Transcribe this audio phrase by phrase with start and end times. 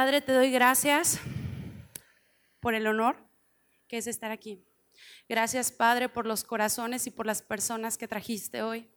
[0.00, 1.20] Padre, te doy gracias
[2.60, 3.18] por el honor
[3.86, 4.64] que es estar aquí.
[5.28, 8.88] Gracias, Padre, por los corazones y por las personas que trajiste hoy.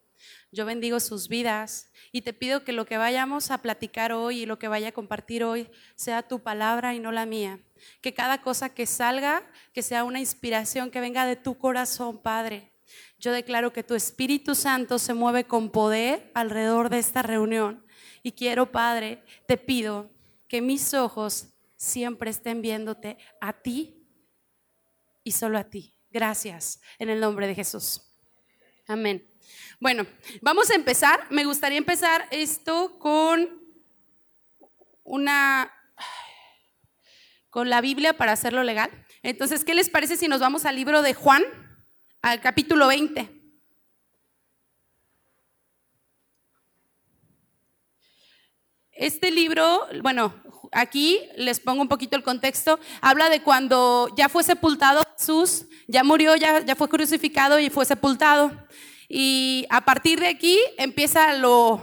[0.54, 4.46] Yo bendigo sus vidas y te pido que lo que vayamos a platicar hoy y
[4.46, 7.60] lo que vaya a compartir hoy sea tu palabra y no la mía.
[8.00, 9.44] Que cada cosa que salga,
[9.74, 12.72] que sea una inspiración que venga de tu corazón, Padre.
[13.20, 17.86] Yo declaro que tu Espíritu Santo se mueve con poder alrededor de esta reunión.
[18.22, 20.13] Y quiero, Padre, te pido
[20.54, 24.06] que mis ojos siempre estén viéndote a ti
[25.24, 25.96] y solo a ti.
[26.12, 28.04] Gracias, en el nombre de Jesús.
[28.88, 29.28] Amén.
[29.80, 30.06] Bueno,
[30.44, 31.26] vamos a empezar.
[31.32, 33.64] Me gustaría empezar esto con
[35.04, 35.74] una
[37.50, 38.92] con la Biblia para hacerlo legal.
[39.24, 41.42] Entonces, ¿qué les parece si nos vamos al libro de Juan,
[42.22, 43.43] al capítulo 20?
[48.96, 50.36] Este libro, bueno,
[50.72, 56.04] aquí les pongo un poquito el contexto, habla de cuando ya fue sepultado Jesús, ya
[56.04, 58.52] murió, ya, ya fue crucificado y fue sepultado.
[59.10, 61.82] Y a partir de aquí empieza lo,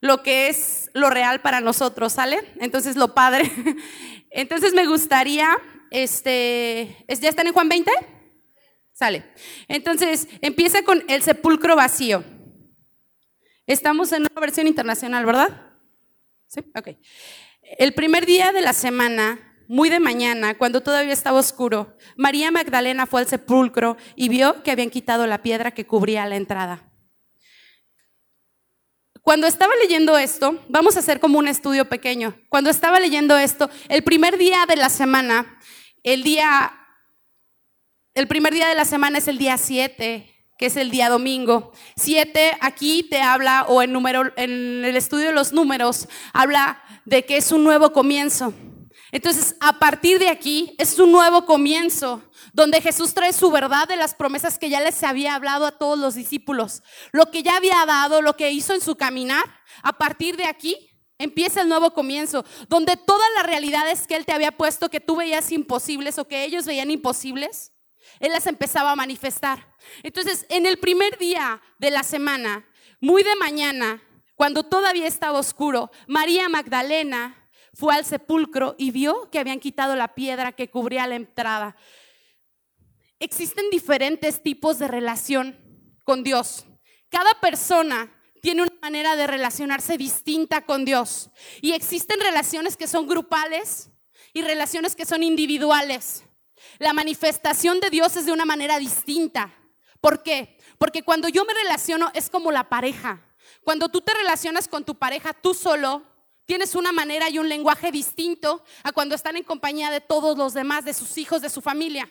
[0.00, 2.40] lo que es lo real para nosotros, ¿sale?
[2.58, 3.50] Entonces lo padre.
[4.30, 5.58] Entonces me gustaría,
[5.90, 7.90] este, ¿ya están en Juan 20?
[8.94, 9.24] Sale.
[9.68, 12.24] Entonces empieza con el sepulcro vacío.
[13.66, 15.67] Estamos en una versión internacional, ¿verdad?
[16.48, 16.60] ¿Sí?
[16.74, 16.88] Ok.
[17.78, 23.06] El primer día de la semana, muy de mañana, cuando todavía estaba oscuro, María Magdalena
[23.06, 26.90] fue al sepulcro y vio que habían quitado la piedra que cubría la entrada.
[29.20, 32.34] Cuando estaba leyendo esto, vamos a hacer como un estudio pequeño.
[32.48, 35.60] Cuando estaba leyendo esto, el primer día de la semana,
[36.02, 36.72] el día,
[38.14, 41.72] el primer día de la semana es el día 7, que es el día domingo.
[41.96, 47.24] Siete aquí te habla, o en, número, en el estudio de los números, habla de
[47.24, 48.52] que es un nuevo comienzo.
[49.10, 53.96] Entonces, a partir de aquí, es un nuevo comienzo, donde Jesús trae su verdad de
[53.96, 56.82] las promesas que ya les había hablado a todos los discípulos.
[57.12, 59.44] Lo que ya había dado, lo que hizo en su caminar,
[59.82, 64.32] a partir de aquí empieza el nuevo comienzo, donde todas las realidades que Él te
[64.32, 67.72] había puesto, que tú veías imposibles o que ellos veían imposibles,
[68.20, 69.74] Él las empezaba a manifestar.
[70.02, 72.66] Entonces, en el primer día de la semana,
[73.00, 74.02] muy de mañana,
[74.34, 80.14] cuando todavía estaba oscuro, María Magdalena fue al sepulcro y vio que habían quitado la
[80.14, 81.76] piedra que cubría la entrada.
[83.20, 85.58] Existen diferentes tipos de relación
[86.04, 86.66] con Dios.
[87.08, 91.30] Cada persona tiene una manera de relacionarse distinta con Dios.
[91.60, 93.90] Y existen relaciones que son grupales
[94.32, 96.24] y relaciones que son individuales.
[96.78, 99.54] La manifestación de Dios es de una manera distinta.
[100.00, 100.58] ¿Por qué?
[100.78, 103.24] Porque cuando yo me relaciono es como la pareja.
[103.64, 106.02] Cuando tú te relacionas con tu pareja tú solo,
[106.44, 110.54] tienes una manera y un lenguaje distinto a cuando están en compañía de todos los
[110.54, 112.10] demás, de sus hijos, de su familia.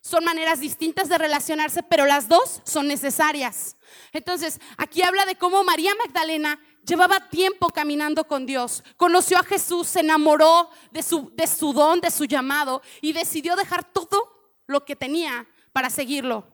[0.00, 3.76] Son maneras distintas de relacionarse, pero las dos son necesarias.
[4.12, 9.86] Entonces, aquí habla de cómo María Magdalena llevaba tiempo caminando con Dios, conoció a Jesús,
[9.88, 14.84] se enamoró de su, de su don, de su llamado y decidió dejar todo lo
[14.84, 16.46] que tenía para seguirlo.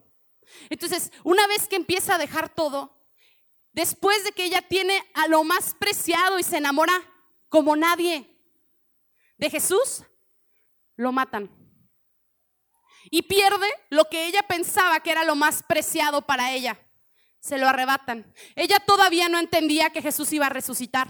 [0.68, 2.96] Entonces, una vez que empieza a dejar todo,
[3.72, 6.92] después de que ella tiene a lo más preciado y se enamora
[7.48, 8.28] como nadie
[9.36, 10.04] de Jesús,
[10.96, 11.50] lo matan.
[13.10, 16.78] Y pierde lo que ella pensaba que era lo más preciado para ella.
[17.44, 18.24] Se lo arrebatan.
[18.56, 21.08] Ella todavía no entendía que Jesús iba a resucitar.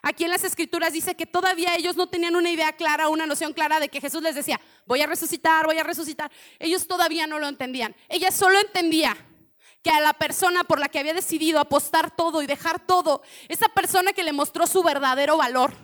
[0.00, 3.52] Aquí en las escrituras dice que todavía ellos no tenían una idea clara, una noción
[3.52, 6.32] clara de que Jesús les decía, voy a resucitar, voy a resucitar.
[6.58, 7.94] Ellos todavía no lo entendían.
[8.08, 9.14] Ella solo entendía
[9.82, 13.68] que a la persona por la que había decidido apostar todo y dejar todo, esa
[13.68, 15.74] persona que le mostró su verdadero valor,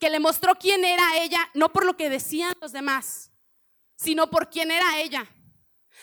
[0.00, 3.30] que le mostró quién era ella, no por lo que decían los demás,
[3.94, 5.28] sino por quién era ella.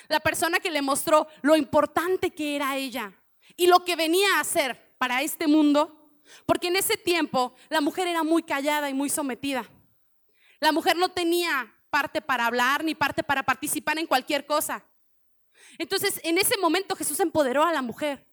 [0.10, 3.14] La persona que le mostró lo importante que era ella
[3.56, 5.96] y lo que venía a hacer para este mundo
[6.46, 9.66] porque en ese tiempo la mujer era muy callada y muy sometida.
[10.60, 14.84] La mujer no tenía parte para hablar ni parte para participar en cualquier cosa.
[15.78, 18.26] Entonces, en ese momento Jesús empoderó a la mujer.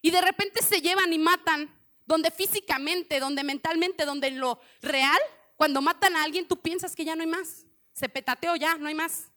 [0.00, 1.74] Y de repente se llevan y matan,
[2.04, 5.18] donde físicamente, donde mentalmente, donde en lo real,
[5.56, 7.66] cuando matan a alguien, tú piensas que ya no hay más.
[7.92, 9.32] Se petateó ya, no hay más.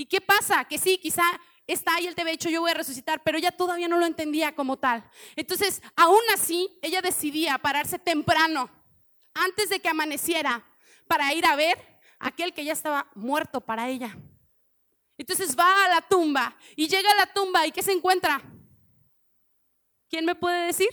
[0.00, 0.64] ¿Y qué pasa?
[0.64, 1.22] Que sí, quizá
[1.66, 4.06] está ahí, él te había dicho, yo voy a resucitar, pero ella todavía no lo
[4.06, 5.04] entendía como tal.
[5.36, 8.70] Entonces, aún así, ella decidía pararse temprano,
[9.34, 10.66] antes de que amaneciera,
[11.06, 11.76] para ir a ver
[12.18, 14.16] a aquel que ya estaba muerto para ella.
[15.18, 18.40] Entonces va a la tumba y llega a la tumba y ¿qué se encuentra?
[20.08, 20.88] ¿Quién me puede decir?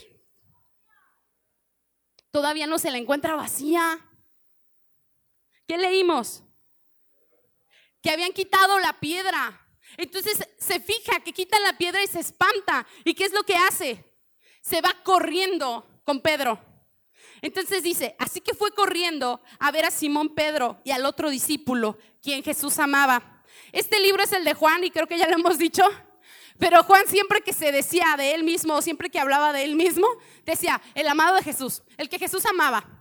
[2.30, 3.98] todavía no se la encuentra vacía.
[5.66, 6.44] ¿Qué leímos?
[8.02, 9.66] Que habían quitado la piedra.
[9.96, 12.86] Entonces se fija que quitan la piedra y se espanta.
[13.04, 14.04] ¿Y qué es lo que hace?
[14.60, 16.60] Se va corriendo con Pedro.
[17.40, 21.98] Entonces dice, así que fue corriendo a ver a Simón Pedro y al otro discípulo,
[22.22, 23.42] quien Jesús amaba.
[23.72, 25.82] Este libro es el de Juan y creo que ya lo hemos dicho,
[26.58, 30.06] pero Juan siempre que se decía de él mismo, siempre que hablaba de él mismo,
[30.44, 32.97] decía, el amado de Jesús, el que Jesús amaba.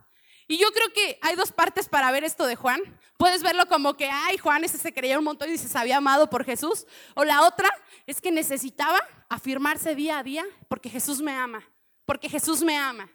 [0.47, 2.81] Y yo creo que hay dos partes para ver esto de Juan.
[3.17, 6.29] Puedes verlo como que, ay, Juan ese se creía un montón y se sabía amado
[6.29, 6.85] por Jesús.
[7.15, 7.69] O la otra
[8.05, 11.69] es que necesitaba afirmarse día a día porque Jesús me ama,
[12.05, 13.11] porque Jesús me ama.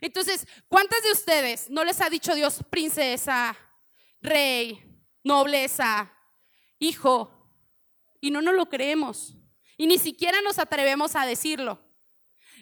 [0.00, 3.56] Entonces, ¿cuántas de ustedes no les ha dicho Dios princesa,
[4.20, 4.80] rey,
[5.24, 6.12] nobleza,
[6.78, 7.32] hijo?
[8.20, 9.34] Y no nos lo creemos.
[9.76, 11.82] Y ni siquiera nos atrevemos a decirlo.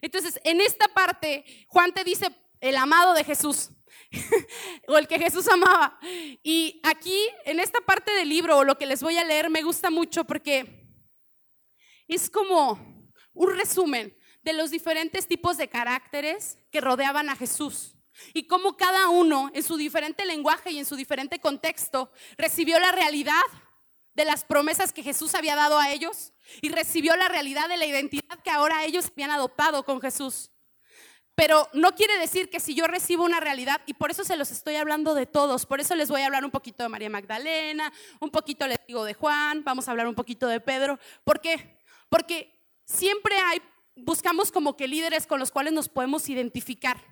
[0.01, 3.71] Entonces, en esta parte, Juan te dice el amado de Jesús,
[4.89, 5.99] o el que Jesús amaba.
[6.43, 9.63] Y aquí, en esta parte del libro, o lo que les voy a leer, me
[9.63, 10.83] gusta mucho porque
[12.09, 17.97] es como un resumen de los diferentes tipos de caracteres que rodeaban a Jesús
[18.35, 22.93] y cómo cada uno en su diferente lenguaje y en su diferente contexto recibió la
[22.93, 23.41] realidad
[24.15, 27.87] de las promesas que Jesús había dado a ellos y recibió la realidad de la
[27.87, 30.52] identidad que ahora ellos habían adoptado con Jesús.
[31.35, 34.51] Pero no quiere decir que si yo recibo una realidad, y por eso se los
[34.51, 37.93] estoy hablando de todos, por eso les voy a hablar un poquito de María Magdalena,
[38.21, 40.99] un poquito les digo de Juan, vamos a hablar un poquito de Pedro.
[41.25, 41.79] ¿Por qué?
[42.11, 43.63] Porque siempre hay,
[43.97, 47.03] buscamos como que líderes con los cuales nos podemos identificar.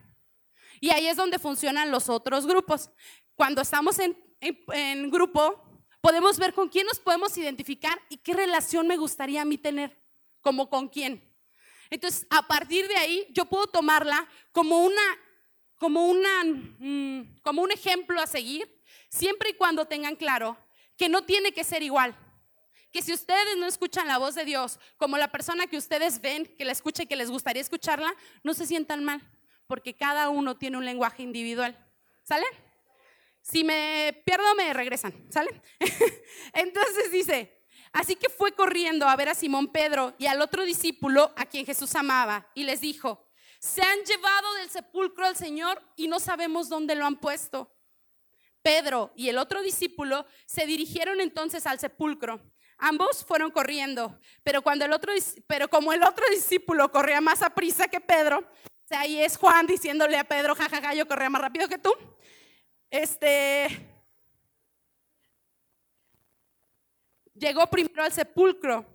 [0.81, 2.91] Y ahí es donde funcionan los otros grupos.
[3.35, 5.63] Cuando estamos en, en grupo,
[6.03, 9.99] podemos ver con quién nos podemos identificar y qué relación me gustaría a mí tener,
[10.43, 11.30] como con quién.
[11.91, 15.03] Entonces, a partir de ahí, yo puedo tomarla como una,
[15.77, 20.57] como una, mm, como un ejemplo a seguir, siempre y cuando tengan claro
[20.97, 22.17] que no tiene que ser igual.
[22.93, 26.47] Que si ustedes no escuchan la voz de Dios como la persona que ustedes ven,
[26.57, 29.21] que la escucha y que les gustaría escucharla, no se sientan mal,
[29.67, 31.77] porque cada uno tiene un lenguaje individual.
[32.23, 32.47] ¿Sale?
[33.43, 35.63] Si me pierdo, me regresan, ¿sale?
[36.53, 37.60] Entonces dice,
[37.93, 41.67] así que fue corriendo a ver a Simón Pedro y al otro discípulo a quien
[41.67, 43.27] Jesús amaba y les dijo,
[43.59, 47.77] se han llevado del sepulcro al Señor y no sabemos dónde lo han puesto.
[48.63, 52.41] Pedro y el otro discípulo se dirigieron entonces al sepulcro.
[52.79, 55.13] Ambos fueron corriendo, pero cuando el otro
[55.47, 58.47] pero como el otro discípulo corría más a prisa que Pedro,
[58.91, 61.93] ahí es Juan diciéndole a Pedro, jajaja, yo corría más rápido que tú.
[62.91, 63.90] Este,
[67.41, 68.87] llegó primero al sepulcro,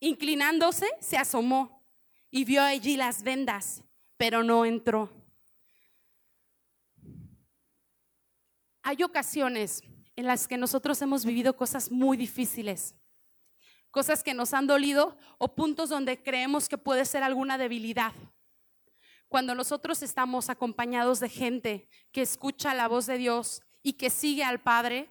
[0.00, 1.82] inclinándose, se asomó
[2.30, 3.82] y vio allí las vendas,
[4.16, 5.10] pero no entró.
[8.82, 9.82] Hay ocasiones
[10.16, 12.94] en las que nosotros hemos vivido cosas muy difíciles,
[13.90, 18.12] cosas que nos han dolido o puntos donde creemos que puede ser alguna debilidad
[19.32, 24.44] cuando nosotros estamos acompañados de gente que escucha la voz de Dios y que sigue
[24.44, 25.08] al Padre,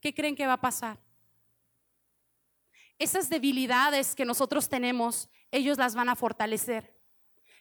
[0.00, 0.98] ¿qué creen que va a pasar?
[2.98, 6.94] Esas debilidades que nosotros tenemos, ellos las van a fortalecer.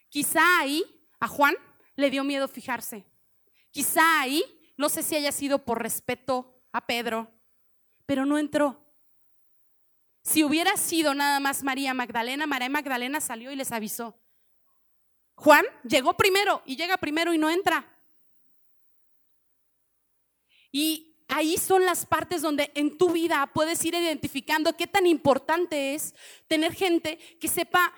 [0.09, 0.83] Quizá ahí
[1.19, 1.55] a Juan
[1.95, 3.05] le dio miedo fijarse.
[3.71, 4.43] Quizá ahí,
[4.77, 7.31] no sé si haya sido por respeto a Pedro,
[8.05, 8.83] pero no entró.
[10.23, 14.19] Si hubiera sido nada más María Magdalena, María Magdalena salió y les avisó.
[15.35, 17.89] Juan llegó primero y llega primero y no entra.
[20.71, 25.95] Y ahí son las partes donde en tu vida puedes ir identificando qué tan importante
[25.95, 26.13] es
[26.47, 27.91] tener gente que sepa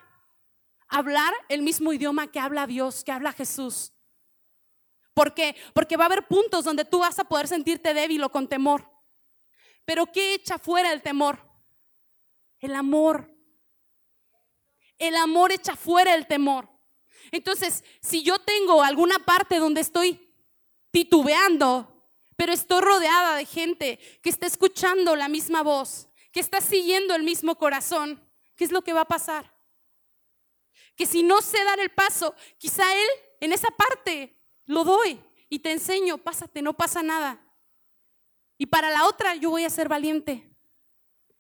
[0.88, 3.92] hablar el mismo idioma que habla Dios, que habla Jesús.
[5.14, 5.56] ¿Por qué?
[5.74, 8.90] Porque va a haber puntos donde tú vas a poder sentirte débil o con temor.
[9.84, 11.40] Pero ¿qué echa fuera el temor?
[12.60, 13.34] El amor.
[14.98, 16.70] El amor echa fuera el temor.
[17.32, 20.34] Entonces, si yo tengo alguna parte donde estoy
[20.92, 21.95] titubeando,
[22.36, 27.24] pero estoy rodeada de gente que está escuchando la misma voz, que está siguiendo el
[27.24, 28.22] mismo corazón,
[28.56, 29.54] ¿qué es lo que va a pasar?
[30.96, 33.10] Que si no sé dar el paso, quizá Él
[33.42, 37.42] en esa parte lo doy y te enseño, pásate, no pasa nada.
[38.58, 40.50] Y para la otra yo voy a ser valiente.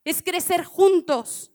[0.04, 1.52] Es crecer juntos.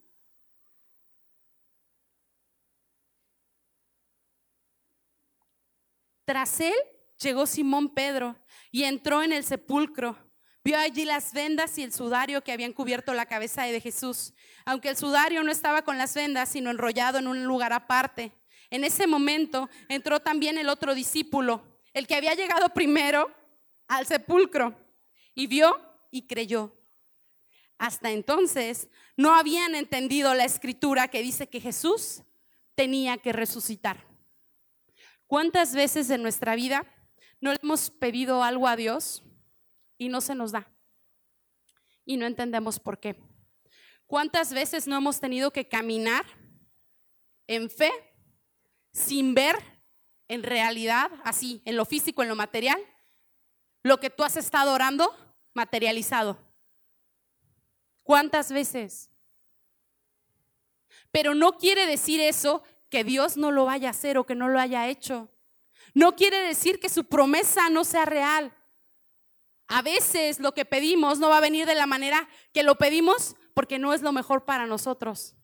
[6.25, 6.75] Tras él
[7.17, 8.40] llegó Simón Pedro
[8.71, 10.17] y entró en el sepulcro.
[10.63, 14.89] Vio allí las vendas y el sudario que habían cubierto la cabeza de Jesús, aunque
[14.89, 18.31] el sudario no estaba con las vendas, sino enrollado en un lugar aparte.
[18.69, 21.63] En ese momento entró también el otro discípulo,
[21.93, 23.33] el que había llegado primero
[23.87, 24.75] al sepulcro
[25.33, 25.77] y vio
[26.11, 26.77] y creyó.
[27.77, 28.87] Hasta entonces
[29.17, 32.21] no habían entendido la escritura que dice que Jesús
[32.75, 34.05] tenía que resucitar.
[35.25, 36.85] ¿Cuántas veces en nuestra vida
[37.41, 39.23] no le hemos pedido algo a Dios
[39.97, 40.71] y no se nos da?
[42.05, 43.19] Y no entendemos por qué.
[44.05, 46.25] ¿Cuántas veces no hemos tenido que caminar
[47.47, 47.91] en fe
[48.93, 49.55] sin ver
[50.27, 52.79] en realidad, así, en lo físico, en lo material,
[53.83, 55.13] lo que tú has estado orando
[55.53, 56.37] materializado?
[58.03, 59.09] ¿Cuántas veces?
[61.11, 64.49] Pero no quiere decir eso que Dios no lo vaya a hacer o que no
[64.49, 65.29] lo haya hecho.
[65.93, 68.53] No quiere decir que su promesa no sea real.
[69.67, 73.35] A veces lo que pedimos no va a venir de la manera que lo pedimos
[73.53, 75.35] porque no es lo mejor para nosotros.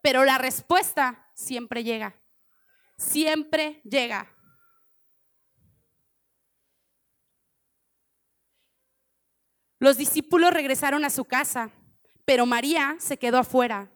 [0.00, 2.20] Pero la respuesta siempre llega.
[2.96, 4.32] Siempre llega.
[9.78, 11.70] Los discípulos regresaron a su casa,
[12.24, 13.90] pero María se quedó afuera,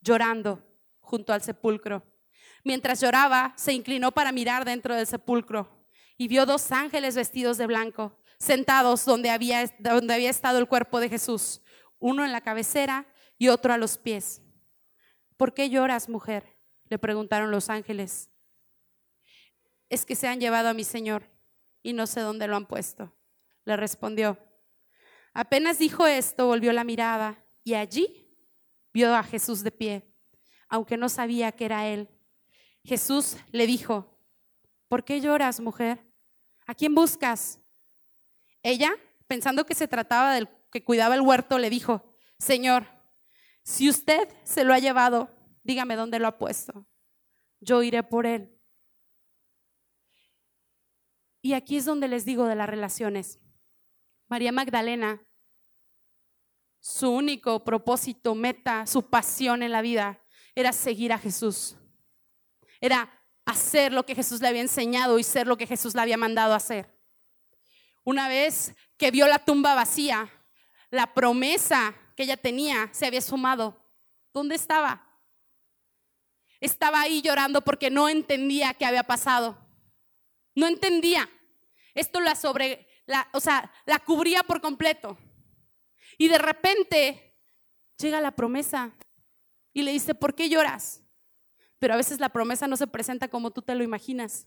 [0.00, 0.64] llorando
[1.00, 2.02] junto al sepulcro.
[2.68, 5.70] Mientras lloraba, se inclinó para mirar dentro del sepulcro
[6.18, 11.00] y vio dos ángeles vestidos de blanco, sentados donde había, donde había estado el cuerpo
[11.00, 11.62] de Jesús,
[11.98, 13.06] uno en la cabecera
[13.38, 14.42] y otro a los pies.
[15.38, 16.58] ¿Por qué lloras, mujer?
[16.90, 18.28] le preguntaron los ángeles.
[19.88, 21.22] Es que se han llevado a mi Señor
[21.82, 23.16] y no sé dónde lo han puesto.
[23.64, 24.38] Le respondió.
[25.32, 28.30] Apenas dijo esto, volvió la mirada y allí
[28.92, 30.14] vio a Jesús de pie,
[30.68, 32.10] aunque no sabía que era él.
[32.88, 34.18] Jesús le dijo,
[34.88, 36.10] ¿por qué lloras, mujer?
[36.66, 37.60] ¿A quién buscas?
[38.62, 38.92] Ella,
[39.26, 42.86] pensando que se trataba del que cuidaba el huerto, le dijo, Señor,
[43.62, 45.30] si usted se lo ha llevado,
[45.62, 46.86] dígame dónde lo ha puesto.
[47.60, 48.58] Yo iré por él.
[51.42, 53.38] Y aquí es donde les digo de las relaciones.
[54.28, 55.22] María Magdalena,
[56.80, 60.22] su único propósito, meta, su pasión en la vida
[60.54, 61.76] era seguir a Jesús
[62.80, 63.10] era
[63.44, 66.54] hacer lo que Jesús le había enseñado y ser lo que Jesús le había mandado
[66.54, 66.94] hacer.
[68.04, 70.30] Una vez que vio la tumba vacía,
[70.90, 73.84] la promesa que ella tenía se había sumado.
[74.32, 75.04] ¿Dónde estaba?
[76.60, 79.58] Estaba ahí llorando porque no entendía qué había pasado.
[80.54, 81.28] No entendía.
[81.94, 82.88] Esto la sobre,
[83.32, 85.16] o sea, la cubría por completo.
[86.16, 87.36] Y de repente
[87.96, 88.92] llega la promesa
[89.72, 91.02] y le dice, ¿por qué lloras?
[91.78, 94.46] Pero a veces la promesa no se presenta como tú te lo imaginas.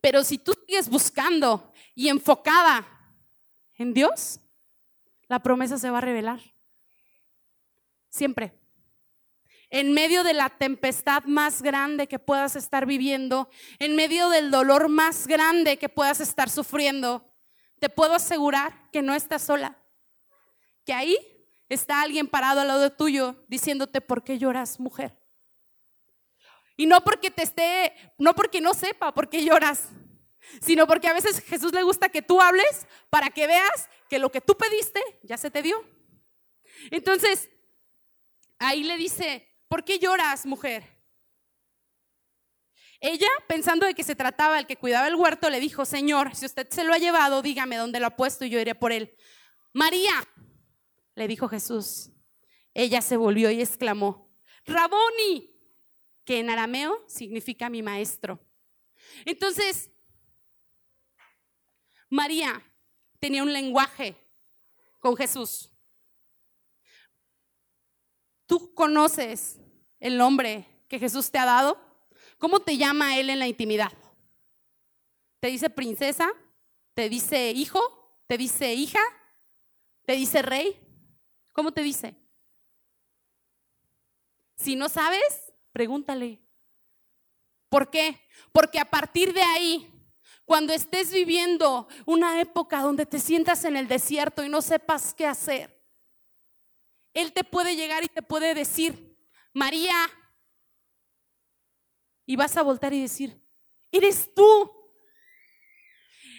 [0.00, 2.86] Pero si tú sigues buscando y enfocada
[3.74, 4.40] en Dios,
[5.28, 6.40] la promesa se va a revelar.
[8.08, 8.52] Siempre.
[9.68, 14.88] En medio de la tempestad más grande que puedas estar viviendo, en medio del dolor
[14.88, 17.28] más grande que puedas estar sufriendo,
[17.80, 19.76] te puedo asegurar que no estás sola.
[20.84, 21.35] Que ahí
[21.68, 25.18] está alguien parado al lado tuyo diciéndote, ¿por qué lloras, mujer?
[26.76, 29.88] Y no porque te esté, no porque no sepa por qué lloras,
[30.60, 34.30] sino porque a veces Jesús le gusta que tú hables para que veas que lo
[34.30, 35.82] que tú pediste ya se te dio.
[36.90, 37.48] Entonces,
[38.58, 40.96] ahí le dice, ¿por qué lloras, mujer?
[43.00, 46.46] Ella, pensando de que se trataba el que cuidaba el huerto, le dijo, Señor, si
[46.46, 49.16] usted se lo ha llevado, dígame dónde lo ha puesto y yo iré por él.
[49.72, 50.12] María,
[51.16, 52.12] le dijo Jesús.
[52.72, 54.30] Ella se volvió y exclamó,
[54.66, 55.58] Raboni,
[56.24, 58.38] que en arameo significa mi maestro.
[59.24, 59.90] Entonces,
[62.10, 62.62] María
[63.18, 64.16] tenía un lenguaje
[65.00, 65.72] con Jesús.
[68.46, 69.58] ¿Tú conoces
[69.98, 71.80] el nombre que Jesús te ha dado?
[72.38, 73.92] ¿Cómo te llama Él en la intimidad?
[75.40, 76.30] ¿Te dice princesa?
[76.94, 77.80] ¿Te dice hijo?
[78.26, 79.00] ¿Te dice hija?
[80.04, 80.85] ¿Te dice rey?
[81.56, 82.14] ¿Cómo te dice?
[84.56, 86.38] Si no sabes, pregúntale.
[87.70, 88.20] ¿Por qué?
[88.52, 89.90] Porque a partir de ahí,
[90.44, 95.26] cuando estés viviendo una época donde te sientas en el desierto y no sepas qué
[95.26, 95.82] hacer,
[97.14, 99.16] Él te puede llegar y te puede decir,
[99.54, 99.96] María,
[102.26, 103.42] y vas a voltar y decir,
[103.90, 104.92] eres tú.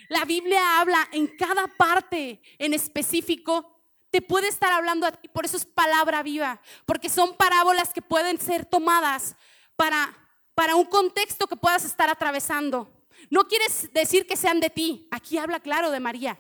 [0.10, 3.77] La Biblia habla en cada parte en específico
[4.22, 8.40] puede estar hablando a ti, por eso es palabra viva, porque son parábolas que pueden
[8.40, 9.36] ser tomadas
[9.76, 10.16] para,
[10.56, 12.92] para un contexto que puedas estar atravesando.
[13.30, 16.38] No quieres decir que sean de ti, aquí habla claro de María,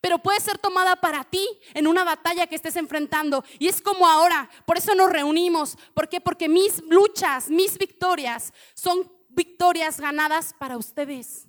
[0.00, 3.44] pero puede ser tomada para ti en una batalla que estés enfrentando.
[3.58, 5.76] Y es como ahora, por eso nos reunimos.
[5.94, 11.48] Porque mis luchas, mis victorias son victorias ganadas para ustedes.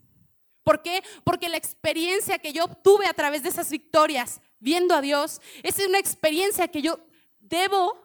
[0.64, 1.04] ¿Por qué?
[1.24, 5.78] Porque la experiencia que yo obtuve a través de esas victorias, viendo a Dios, es
[5.86, 7.00] una experiencia que yo
[7.42, 8.02] debo,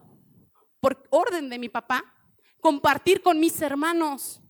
[0.80, 2.04] por orden de mi papá,
[2.60, 4.40] compartir con mis hermanos.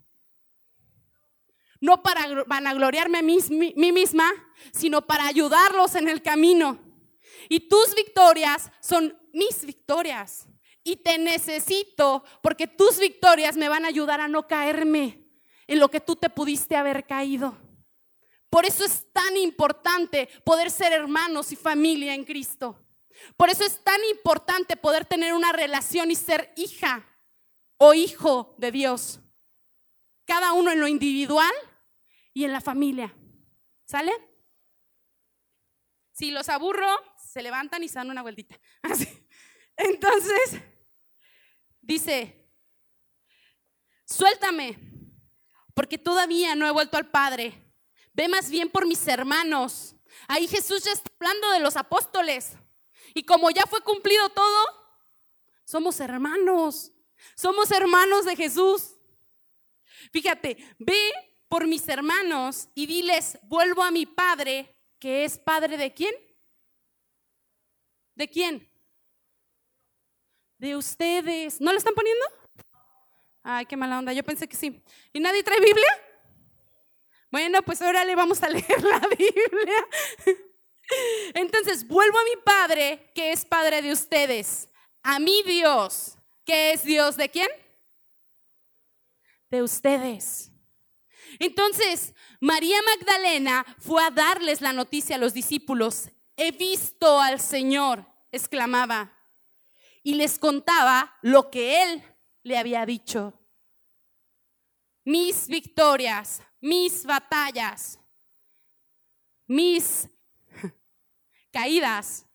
[1.80, 4.32] No para vanagloriarme a mí, mí misma,
[4.72, 6.80] sino para ayudarlos en el camino.
[7.48, 10.48] Y tus victorias son mis victorias.
[10.82, 15.28] Y te necesito porque tus victorias me van a ayudar a no caerme
[15.66, 17.67] en lo que tú te pudiste haber caído.
[18.50, 22.84] Por eso es tan importante poder ser hermanos y familia en Cristo.
[23.36, 27.06] Por eso es tan importante poder tener una relación y ser hija
[27.76, 29.20] o hijo de Dios.
[30.24, 31.52] Cada uno en lo individual
[32.32, 33.14] y en la familia.
[33.84, 34.12] ¿Sale?
[36.12, 38.58] Si los aburro, se levantan y se dan una vueltita.
[39.76, 40.60] Entonces,
[41.80, 42.50] dice,
[44.04, 44.78] suéltame,
[45.74, 47.67] porque todavía no he vuelto al Padre.
[48.18, 49.94] Ve más bien por mis hermanos.
[50.26, 52.56] Ahí Jesús ya está hablando de los apóstoles.
[53.14, 54.64] Y como ya fue cumplido todo,
[55.64, 56.90] somos hermanos.
[57.36, 58.96] Somos hermanos de Jesús.
[60.10, 60.98] Fíjate, ve
[61.48, 66.14] por mis hermanos y diles, vuelvo a mi Padre, que es Padre de quién?
[68.16, 68.68] ¿De quién?
[70.58, 71.60] De ustedes.
[71.60, 72.26] ¿No lo están poniendo?
[73.44, 74.12] Ay, qué mala onda.
[74.12, 74.82] Yo pensé que sí.
[75.12, 76.07] ¿Y nadie trae Biblia?
[77.30, 79.88] Bueno, pues ahora le vamos a leer la Biblia.
[81.34, 84.68] Entonces, vuelvo a mi Padre, que es Padre de ustedes.
[85.02, 87.48] A mi Dios, que es Dios de quién?
[89.50, 90.50] De ustedes.
[91.38, 96.08] Entonces, María Magdalena fue a darles la noticia a los discípulos.
[96.36, 99.12] He visto al Señor, exclamaba,
[100.02, 102.02] y les contaba lo que él
[102.42, 103.37] le había dicho.
[105.08, 107.98] Mis victorias, mis batallas,
[109.46, 110.06] mis
[111.50, 112.26] caídas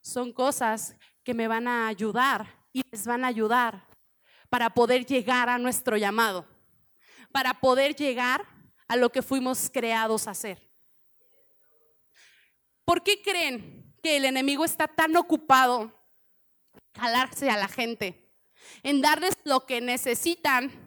[0.00, 3.86] son cosas que me van a ayudar y les van a ayudar
[4.48, 6.48] para poder llegar a nuestro llamado,
[7.32, 8.46] para poder llegar
[8.88, 10.66] a lo que fuimos creados a hacer.
[12.86, 15.92] ¿Por qué creen que el enemigo está tan ocupado
[16.72, 18.32] en jalarse a la gente,
[18.82, 20.85] en darles lo que necesitan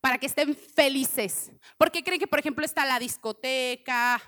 [0.00, 1.50] para que estén felices?
[1.76, 4.20] ¿Por qué creen que, por ejemplo, está la discoteca?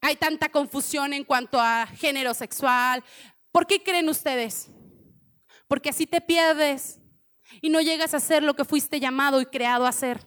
[0.00, 3.04] Hay tanta confusión en cuanto a género sexual.
[3.50, 4.68] ¿Por qué creen ustedes?
[5.68, 6.98] Porque así te pierdes
[7.60, 10.26] y no llegas a ser lo que fuiste llamado y creado a ser.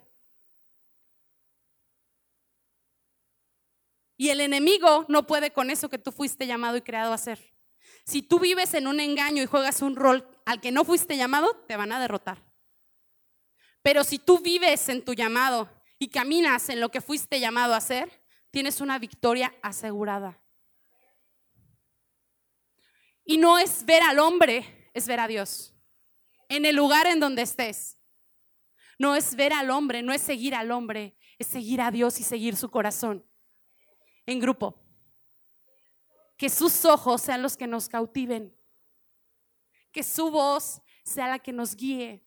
[4.17, 7.53] Y el enemigo no puede con eso que tú fuiste llamado y creado a hacer.
[8.05, 11.65] Si tú vives en un engaño y juegas un rol al que no fuiste llamado,
[11.67, 12.44] te van a derrotar.
[13.85, 15.69] Pero si tú vives en tu llamado
[15.99, 18.11] y caminas en lo que fuiste llamado a hacer,
[18.49, 20.41] tienes una victoria asegurada.
[23.23, 25.75] Y no es ver al hombre, es ver a Dios.
[26.49, 28.01] En el lugar en donde estés.
[28.97, 32.23] No es ver al hombre, no es seguir al hombre, es seguir a Dios y
[32.23, 33.23] seguir su corazón
[34.25, 34.81] en grupo.
[36.37, 38.57] Que sus ojos sean los que nos cautiven.
[39.91, 42.24] Que su voz sea la que nos guíe.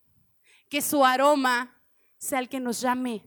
[0.69, 1.83] Que su aroma
[2.17, 3.23] sea el que nos llame.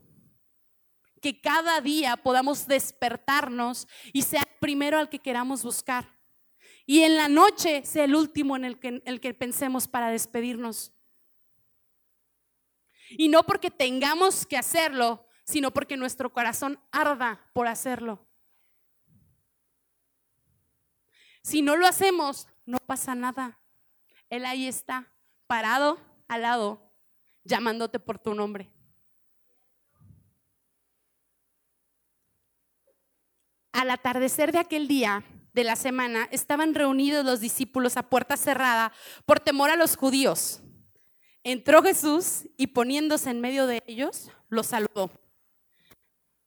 [1.21, 6.09] Que cada día podamos despertarnos y sea el primero al que queramos buscar.
[6.87, 10.93] Y en la noche sea el último en el que, el que pensemos para despedirnos.
[13.11, 18.27] Y no porque tengamos que hacerlo, sino porque nuestro corazón arda por hacerlo.
[21.43, 23.61] Si no lo hacemos, no pasa nada.
[24.31, 25.13] Él ahí está,
[25.47, 26.92] parado al lado,
[27.45, 28.71] llamándote por tu nombre.
[33.73, 38.93] Al atardecer de aquel día de la semana, estaban reunidos los discípulos a puerta cerrada
[39.27, 40.63] por temor a los judíos.
[41.45, 45.11] Entró Jesús y poniéndose en medio de ellos, los saludó.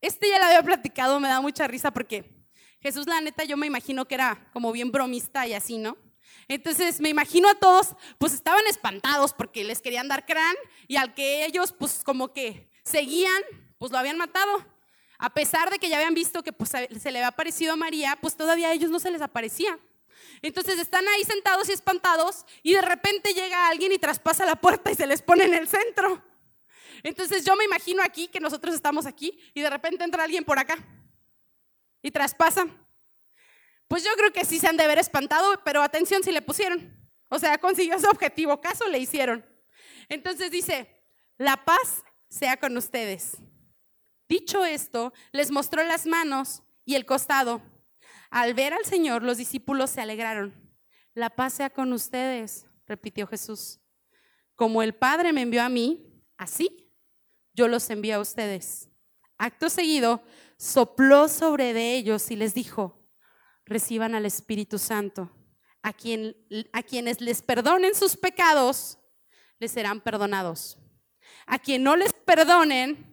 [0.01, 2.47] Este ya lo había platicado, me da mucha risa porque
[2.79, 5.97] Jesús, la neta, yo me imagino que era como bien bromista y así, ¿no?
[6.47, 10.55] Entonces me imagino a todos, pues estaban espantados porque les querían dar crán
[10.87, 13.41] y al que ellos, pues como que seguían,
[13.77, 14.65] pues lo habían matado.
[15.17, 18.17] A pesar de que ya habían visto que pues, se le había aparecido a María,
[18.21, 19.79] pues todavía a ellos no se les aparecía.
[20.41, 24.91] Entonces están ahí sentados y espantados y de repente llega alguien y traspasa la puerta
[24.91, 26.21] y se les pone en el centro.
[27.03, 30.59] Entonces yo me imagino aquí que nosotros estamos aquí y de repente entra alguien por
[30.59, 30.77] acá
[32.01, 32.67] y traspasa.
[33.87, 36.95] Pues yo creo que sí se han de haber espantado, pero atención si le pusieron.
[37.29, 39.45] O sea, consiguió su objetivo, caso le hicieron.
[40.09, 41.03] Entonces dice,
[41.37, 43.37] la paz sea con ustedes.
[44.27, 47.61] Dicho esto, les mostró las manos y el costado.
[48.29, 50.53] Al ver al Señor, los discípulos se alegraron.
[51.13, 53.79] La paz sea con ustedes, repitió Jesús.
[54.55, 56.91] Como el Padre me envió a mí, así
[57.53, 58.89] yo los envío a ustedes.
[59.37, 60.23] Acto seguido,
[60.57, 63.04] sopló sobre de ellos y les dijo,
[63.65, 65.31] reciban al Espíritu Santo.
[65.81, 66.35] A, quien,
[66.73, 68.97] a quienes les perdonen sus pecados,
[69.59, 70.79] les serán perdonados.
[71.45, 73.05] A quien no les perdonen,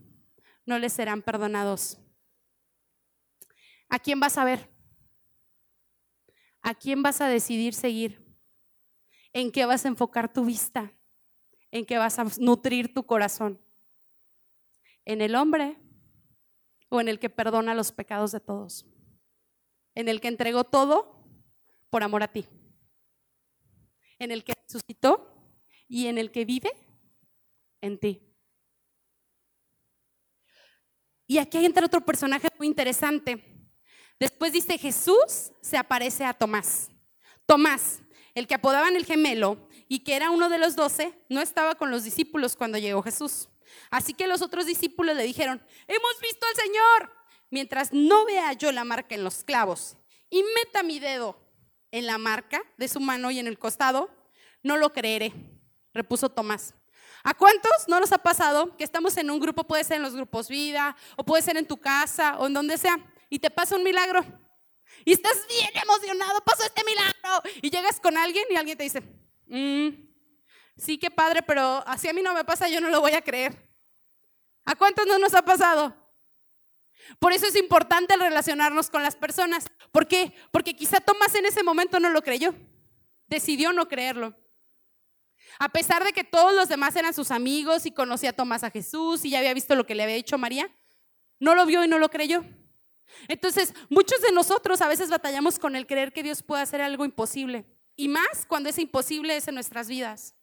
[0.64, 1.98] no les serán perdonados.
[3.88, 4.70] ¿A quién vas a ver?
[6.62, 8.24] ¿A quién vas a decidir seguir?
[9.32, 10.92] ¿En qué vas a enfocar tu vista?
[11.70, 13.60] ¿En qué vas a nutrir tu corazón?
[15.04, 15.76] ¿En el hombre
[16.88, 18.86] o en el que perdona los pecados de todos?
[19.94, 21.16] ¿En el que entregó todo
[21.90, 22.46] por amor a ti?
[24.18, 25.28] ¿En el que resucitó
[25.88, 26.70] y en el que vive
[27.80, 28.22] en ti?
[31.26, 33.42] Y aquí entra otro personaje muy interesante.
[34.18, 36.90] Después dice Jesús se aparece a Tomás.
[37.46, 38.02] Tomás,
[38.34, 41.90] el que apodaban el gemelo y que era uno de los doce, no estaba con
[41.90, 43.48] los discípulos cuando llegó Jesús.
[43.90, 47.21] Así que los otros discípulos le dijeron, hemos visto al Señor.
[47.52, 49.98] Mientras no vea yo la marca en los clavos
[50.30, 51.38] y meta mi dedo
[51.90, 54.08] en la marca de su mano y en el costado,
[54.62, 55.34] no lo creeré,
[55.92, 56.74] repuso Tomás.
[57.22, 60.14] ¿A cuántos no nos ha pasado que estamos en un grupo, puede ser en los
[60.14, 62.96] grupos vida, o puede ser en tu casa, o en donde sea,
[63.28, 64.24] y te pasa un milagro?
[65.04, 67.50] Y estás bien emocionado, pasó este milagro.
[67.60, 69.02] Y llegas con alguien y alguien te dice,
[69.46, 69.88] mm,
[70.78, 73.20] sí, qué padre, pero así a mí no me pasa, yo no lo voy a
[73.20, 73.70] creer.
[74.64, 76.01] ¿A cuántos no nos ha pasado?
[77.18, 79.66] Por eso es importante relacionarnos con las personas.
[79.90, 80.32] ¿Por qué?
[80.50, 82.54] Porque quizá Tomás en ese momento no lo creyó.
[83.26, 84.36] Decidió no creerlo.
[85.58, 88.70] A pesar de que todos los demás eran sus amigos y conocía a Tomás a
[88.70, 90.70] Jesús y ya había visto lo que le había dicho María,
[91.38, 92.44] no lo vio y no lo creyó.
[93.28, 97.04] Entonces, muchos de nosotros a veces batallamos con el creer que Dios puede hacer algo
[97.04, 97.66] imposible.
[97.96, 100.34] Y más cuando ese imposible es en nuestras vidas.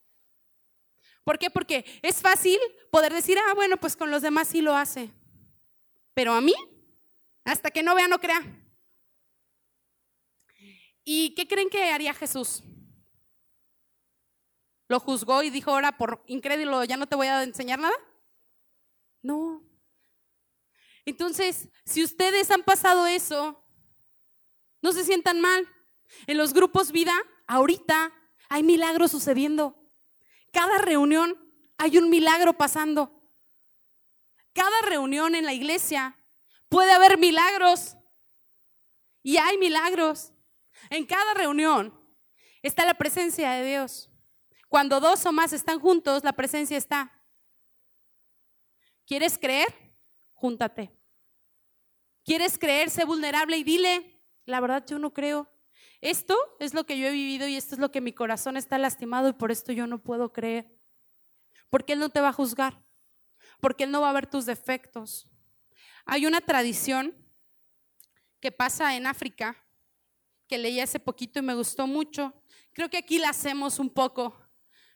[1.24, 1.50] ¿Por qué?
[1.50, 2.58] Porque es fácil
[2.90, 5.10] poder decir, ah, bueno, pues con los demás sí lo hace.
[6.14, 6.54] Pero a mí,
[7.44, 8.42] hasta que no vea, no crea.
[11.04, 12.62] ¿Y qué creen que haría Jesús?
[14.90, 17.94] lo juzgó y dijo, ahora por incrédulo, ya no te voy a enseñar nada?
[19.22, 19.62] No.
[21.04, 23.64] Entonces, si ustedes han pasado eso,
[24.82, 25.64] no se sientan mal.
[26.26, 27.14] En los grupos vida,
[27.46, 28.12] ahorita
[28.48, 29.80] hay milagros sucediendo.
[30.52, 31.38] Cada reunión
[31.78, 33.19] hay un milagro pasando.
[34.52, 36.16] Cada reunión en la iglesia
[36.68, 37.96] puede haber milagros.
[39.22, 40.32] Y hay milagros.
[40.88, 41.98] En cada reunión
[42.62, 44.10] está la presencia de Dios.
[44.68, 47.22] Cuando dos o más están juntos, la presencia está.
[49.04, 49.74] ¿Quieres creer?
[50.34, 50.96] Júntate.
[52.24, 52.90] ¿Quieres creer?
[52.90, 55.50] Sé vulnerable y dile, la verdad yo no creo.
[56.00, 58.78] Esto es lo que yo he vivido y esto es lo que mi corazón está
[58.78, 60.72] lastimado y por esto yo no puedo creer.
[61.68, 62.82] Porque Él no te va a juzgar.
[63.60, 65.28] Porque Él no va a ver tus defectos.
[66.04, 67.14] Hay una tradición
[68.40, 69.56] que pasa en África
[70.48, 72.32] que leí hace poquito y me gustó mucho.
[72.72, 74.34] Creo que aquí la hacemos un poco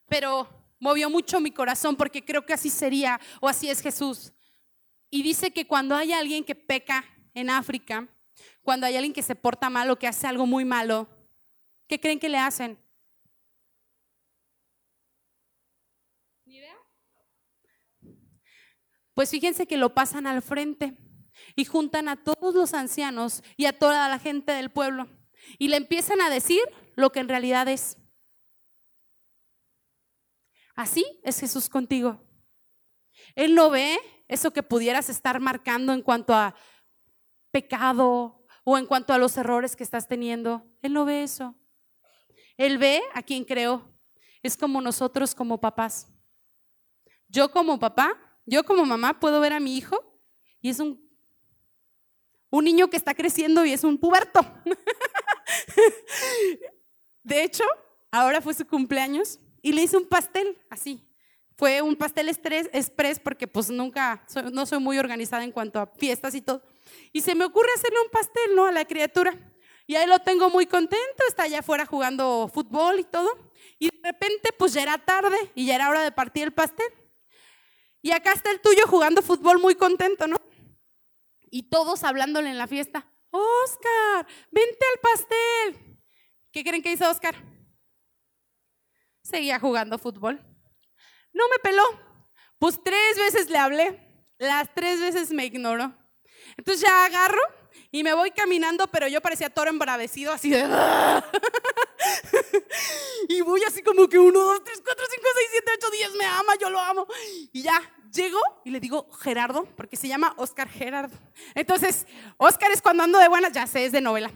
[0.08, 0.48] pero
[0.78, 4.32] movió mucho mi corazón porque creo que así sería o así es Jesús.
[5.10, 8.08] Y dice que cuando hay alguien que peca en África,
[8.62, 11.08] cuando hay alguien que se porta mal o que hace algo muy malo,
[11.86, 12.78] ¿qué creen que le hacen?
[16.44, 16.76] ¿Ni idea?
[19.14, 20.96] Pues fíjense que lo pasan al frente
[21.56, 25.08] y juntan a todos los ancianos y a toda la gente del pueblo
[25.58, 26.62] y le empiezan a decir
[26.96, 27.98] lo que en realidad es.
[30.74, 32.20] Así es Jesús contigo.
[33.34, 33.98] Él no ve
[34.28, 36.54] eso que pudieras estar marcando en cuanto a
[37.50, 40.66] pecado o en cuanto a los errores que estás teniendo.
[40.82, 41.54] Él no ve eso.
[42.56, 43.88] Él ve a quien creó.
[44.42, 46.08] Es como nosotros como papás.
[47.28, 50.02] Yo como papá, yo como mamá puedo ver a mi hijo
[50.60, 51.00] y es un,
[52.50, 54.40] un niño que está creciendo y es un puberto.
[57.22, 57.64] De hecho,
[58.10, 61.06] ahora fue su cumpleaños y le hice un pastel, así.
[61.56, 66.34] Fue un pastel express porque pues nunca, no soy muy organizada en cuanto a fiestas
[66.34, 66.62] y todo.
[67.12, 68.66] Y se me ocurre hacerle un pastel, ¿no?
[68.66, 69.38] A la criatura.
[69.86, 73.30] Y ahí lo tengo muy contento, está allá afuera jugando fútbol y todo.
[73.78, 76.86] Y de repente pues ya era tarde y ya era hora de partir el pastel.
[78.04, 80.36] Y acá está el tuyo jugando fútbol muy contento, ¿no?
[81.50, 83.10] Y todos hablándole en la fiesta.
[83.30, 85.96] Oscar, vente al pastel.
[86.52, 87.34] ¿Qué creen que hizo Oscar?
[89.22, 90.38] seguía jugando fútbol.
[91.32, 91.82] No me peló.
[92.58, 93.98] Pues tres veces le hablé,
[94.36, 95.96] las tres veces me ignoró.
[96.58, 97.40] Entonces ya agarro
[97.90, 100.62] y me voy caminando, pero yo parecía toro embravecido, así de...
[103.28, 106.26] y voy así como que uno, dos, tres, cuatro, cinco, seis, siete, ocho, diez, me
[106.26, 107.06] ama, yo lo amo.
[107.52, 107.80] Y ya,
[108.14, 111.16] llego y le digo Gerardo, porque se llama Oscar Gerardo.
[111.54, 114.30] Entonces, Oscar es cuando ando de buenas, ya sé, es de novela.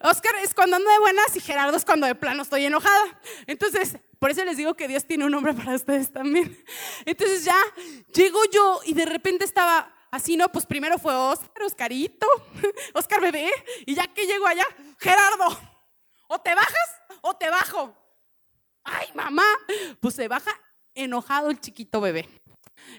[0.00, 3.20] Oscar es cuando ando de buenas y Gerardo es cuando de plano estoy enojada.
[3.46, 6.56] Entonces, por eso les digo que Dios tiene un nombre para ustedes también.
[7.04, 7.58] Entonces ya
[8.14, 12.28] llego yo y de repente estaba Así no, pues primero fue Oscar, Oscarito,
[12.94, 13.50] Oscar bebé,
[13.84, 14.64] y ya que llego allá,
[15.00, 15.58] Gerardo,
[16.28, 17.92] o te bajas o te bajo.
[18.84, 19.42] Ay, mamá,
[19.98, 20.52] pues se baja
[20.94, 22.28] enojado el chiquito bebé.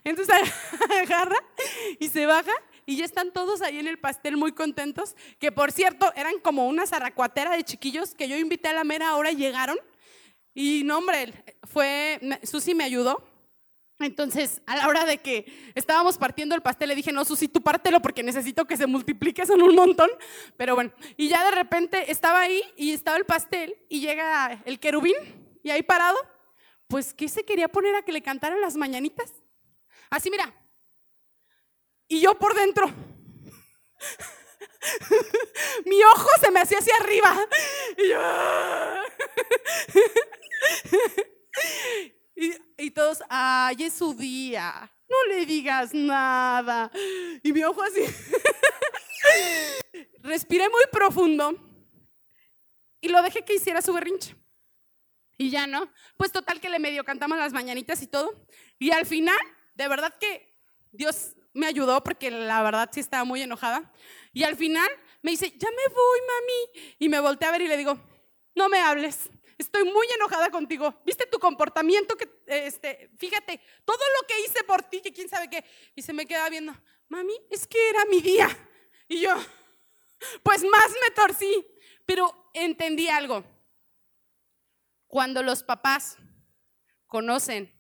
[0.03, 0.35] Entonces
[1.01, 1.37] agarra
[1.99, 2.53] y se baja
[2.85, 6.67] y ya están todos ahí en el pastel muy contentos, que por cierto eran como
[6.67, 9.77] una zarracuatera de chiquillos que yo invité a la mera hora llegaron.
[10.53, 13.35] Y no, hombre, fue, Susi me ayudó
[13.99, 17.61] entonces, a la hora de que estábamos partiendo el pastel, le dije, no, Susi, tú
[17.61, 20.09] pártelo porque necesito que se multiplique, son un montón.
[20.57, 24.79] Pero bueno, y ya de repente estaba ahí y estaba el pastel y llega el
[24.79, 25.15] querubín
[25.63, 26.17] y ahí parado,
[26.87, 29.31] pues, ¿qué se quería poner a que le cantaran las mañanitas?
[30.09, 30.53] Así, mira.
[32.07, 32.87] Y yo por dentro.
[35.85, 37.35] Mi ojo se me hacía hacia arriba.
[37.97, 38.19] Y yo...
[42.77, 46.91] Y, todos, ay, es su día, no le digas nada.
[47.41, 48.01] Y mi ojo así.
[50.21, 51.57] Respiré muy profundo
[52.99, 54.35] y lo dejé que hiciera su berrinche.
[55.37, 58.45] Y ya no, pues total que le medio cantamos las mañanitas y todo.
[58.79, 59.37] Y al final,
[59.75, 60.57] de verdad que
[60.91, 63.93] Dios me ayudó porque la verdad sí estaba muy enojada.
[64.33, 64.89] Y al final
[65.21, 66.95] me dice, ya me voy, mami.
[66.99, 67.97] Y me volteé a ver y le digo,
[68.55, 71.01] no me hables estoy muy enojada contigo.
[71.05, 72.15] ¿Viste tu comportamiento?
[72.15, 75.63] Que, este, fíjate, todo lo que hice por ti, que quién sabe qué.
[75.95, 76.73] Y se me queda viendo,
[77.07, 78.47] mami, es que era mi día.
[79.07, 79.33] Y yo,
[80.43, 81.65] pues más me torcí.
[82.05, 83.43] Pero entendí algo.
[85.07, 86.17] Cuando los papás
[87.07, 87.71] conocen,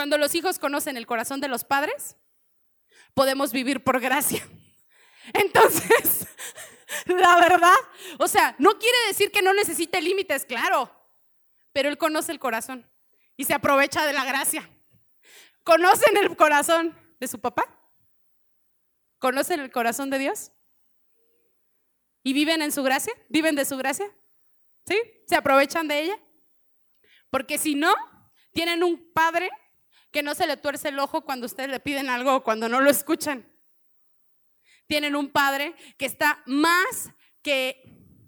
[0.00, 2.16] cuando los hijos conocen el corazón de los padres,
[3.12, 4.42] podemos vivir por gracia.
[5.34, 6.26] Entonces,
[7.04, 7.76] la verdad,
[8.18, 10.90] o sea, no quiere decir que no necesite límites, claro
[11.72, 12.90] pero Él conoce el corazón
[13.36, 14.68] y se aprovecha de la gracia.
[15.64, 17.64] ¿Conocen el corazón de su papá?
[19.18, 20.50] ¿Conocen el corazón de Dios?
[22.22, 23.12] ¿Y viven en su gracia?
[23.28, 24.10] ¿Viven de su gracia?
[24.86, 24.98] ¿Sí?
[25.26, 26.18] ¿Se aprovechan de ella?
[27.30, 27.94] Porque si no,
[28.52, 29.50] tienen un padre
[30.10, 32.80] que no se le tuerce el ojo cuando ustedes le piden algo o cuando no
[32.80, 33.46] lo escuchan.
[34.86, 37.82] Tienen un padre que está más que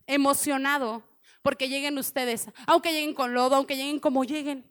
[0.07, 1.03] emocionado
[1.43, 4.71] porque lleguen ustedes, aunque lleguen con lodo, aunque lleguen como lleguen.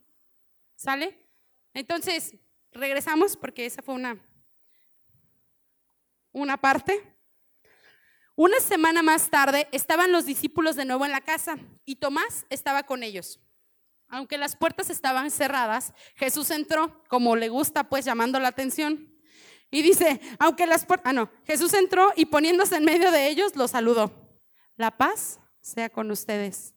[0.76, 1.28] ¿Sale?
[1.74, 2.36] Entonces,
[2.71, 4.17] regresamos porque esa fue una,
[6.32, 7.15] una parte.
[8.36, 12.84] Una semana más tarde estaban los discípulos de nuevo en la casa y Tomás estaba
[12.84, 13.39] con ellos.
[14.13, 19.10] Aunque las puertas estaban cerradas, Jesús entró, como le gusta, pues llamando la atención.
[19.71, 23.56] Y dice, aunque las puertas, ah, no, Jesús entró y poniéndose en medio de ellos,
[23.56, 24.12] los saludó.
[24.76, 26.76] La paz sea con ustedes.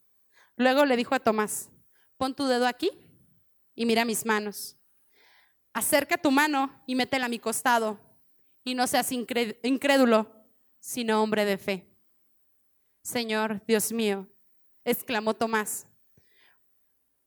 [0.56, 1.70] Luego le dijo a Tomás,
[2.16, 2.92] pon tu dedo aquí
[3.74, 4.76] y mira mis manos.
[5.72, 7.98] Acerca tu mano y métela a mi costado
[8.62, 10.46] y no seas incrédulo,
[10.78, 11.98] sino hombre de fe.
[13.02, 14.28] Señor, Dios mío,
[14.84, 15.88] exclamó Tomás,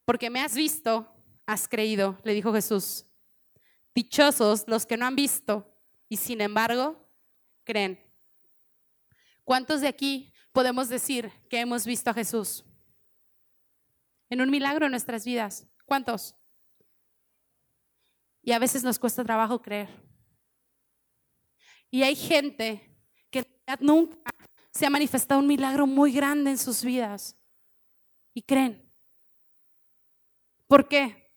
[0.07, 1.05] porque me has visto,
[1.45, 3.05] has creído, le dijo Jesús.
[3.93, 5.69] Dichosos los que no han visto
[6.07, 7.05] y sin embargo
[7.65, 7.99] creen.
[9.43, 12.63] ¿Cuántos de aquí podemos decir que hemos visto a Jesús?
[14.29, 15.67] En un milagro en nuestras vidas.
[15.83, 16.35] ¿Cuántos?
[18.41, 19.89] Y a veces nos cuesta trabajo creer.
[21.91, 22.97] Y hay gente
[23.29, 23.45] que
[23.81, 24.31] nunca
[24.71, 27.35] se ha manifestado un milagro muy grande en sus vidas.
[28.33, 28.86] Y creen.
[30.67, 31.33] ¿Por qué?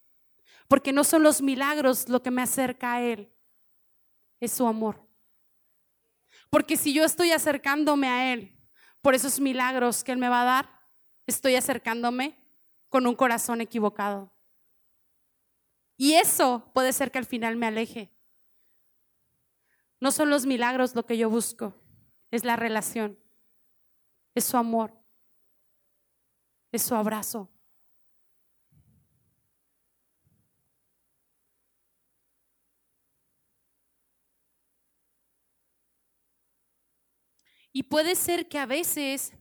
[0.69, 3.33] Porque no son los milagros lo que me acerca a Él,
[4.40, 5.07] es su amor.
[6.51, 8.57] Porque si yo estoy acercándome a Él,
[9.01, 10.81] por esos milagros que Él me va a dar,
[11.27, 12.38] estoy acercándome
[12.88, 14.33] con un corazón equivocado.
[15.97, 18.12] Y eso puede ser que al final me aleje.
[20.01, 21.75] No son los milagros lo que yo busco,
[22.31, 23.19] es la relación,
[24.35, 24.99] es su amor,
[26.73, 27.51] es su abrazo.
[37.72, 39.33] Y puede ser que a veces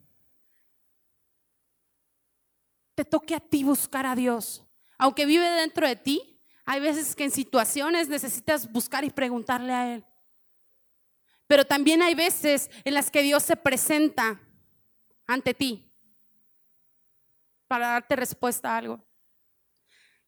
[2.95, 4.65] te toque a ti buscar a Dios.
[4.97, 6.39] Aunque vive dentro de ti,
[6.71, 10.05] Hay veces que en situaciones necesitas buscar y preguntarle a Él.
[11.47, 14.39] Pero también hay veces en las que Dios se presenta
[15.25, 15.91] ante ti
[17.67, 19.03] para darte respuesta a algo.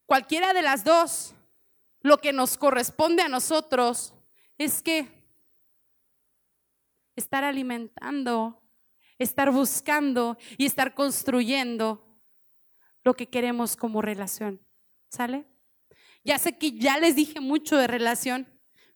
[0.08, 1.36] Cualquiera de las dos,
[2.00, 4.16] lo que nos corresponde a nosotros
[4.58, 5.21] es que
[7.16, 8.62] estar alimentando,
[9.20, 12.20] estar buscando y estar construyendo
[13.04, 14.66] lo que queremos como relación.
[15.10, 15.46] ¿Sale?
[16.24, 18.48] Ya sé que ya les dije mucho de relación,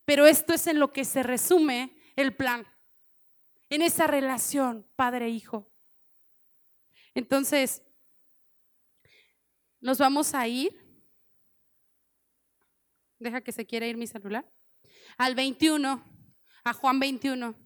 [0.05, 2.67] pero esto es en lo que se resume el plan,
[3.69, 5.71] en esa relación padre-hijo.
[7.15, 7.81] Entonces,
[9.79, 10.83] nos vamos a ir.
[13.19, 14.49] Deja que se quiera ir mi celular.
[15.17, 16.03] Al 21,
[16.63, 17.64] a Juan 21.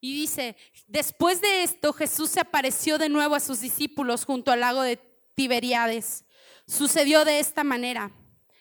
[0.00, 0.56] Y dice,
[0.86, 4.98] después de esto Jesús se apareció de nuevo a sus discípulos junto al lago de
[5.34, 6.24] Tiberiades.
[6.66, 8.12] Sucedió de esta manera.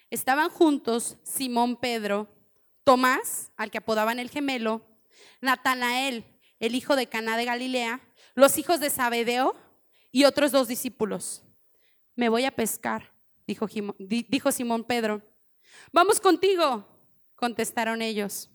[0.10, 2.28] Estaban juntos Simón Pedro,
[2.84, 4.82] Tomás, al que apodaban el gemelo,
[5.41, 6.23] Natanael,
[6.60, 8.02] el hijo de Caná de Galilea,
[8.34, 9.56] los hijos de Zabedeo
[10.12, 11.43] y otros dos discípulos.
[12.15, 13.12] Me voy a pescar,
[13.45, 15.21] dijo Simón Pedro.
[15.91, 16.88] Vamos contigo,
[17.36, 18.50] contestaron ellos.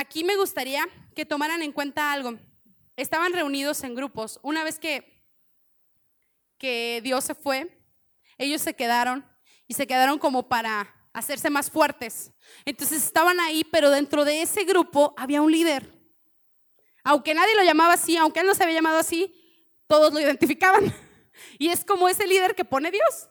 [0.00, 2.38] Aquí me gustaría que tomaran en cuenta algo.
[2.94, 4.38] Estaban reunidos en grupos.
[4.44, 5.26] Una vez que,
[6.56, 7.84] que Dios se fue,
[8.36, 9.28] ellos se quedaron
[9.66, 12.30] y se quedaron como para hacerse más fuertes.
[12.64, 15.92] Entonces estaban ahí, pero dentro de ese grupo había un líder.
[17.02, 19.34] Aunque nadie lo llamaba así, aunque él no se había llamado así,
[19.88, 20.94] todos lo identificaban.
[21.58, 23.28] Y es como ese líder que pone Dios,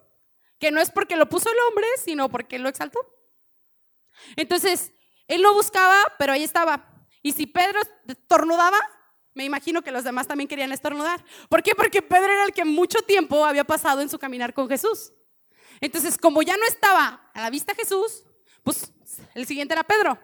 [0.60, 3.00] que no es porque lo puso el hombre, sino porque lo exaltó.
[4.36, 4.92] Entonces,
[5.28, 6.86] él lo buscaba, pero ahí estaba.
[7.22, 8.80] Y si Pedro estornudaba,
[9.34, 11.24] me imagino que los demás también querían estornudar.
[11.50, 11.76] ¿Por qué?
[11.76, 15.14] Porque Pedro era el que mucho tiempo había pasado en su caminar con Jesús.
[15.80, 18.24] Entonces, como ya no estaba a la vista Jesús,
[18.64, 18.92] pues
[19.36, 20.18] el siguiente era Pedro.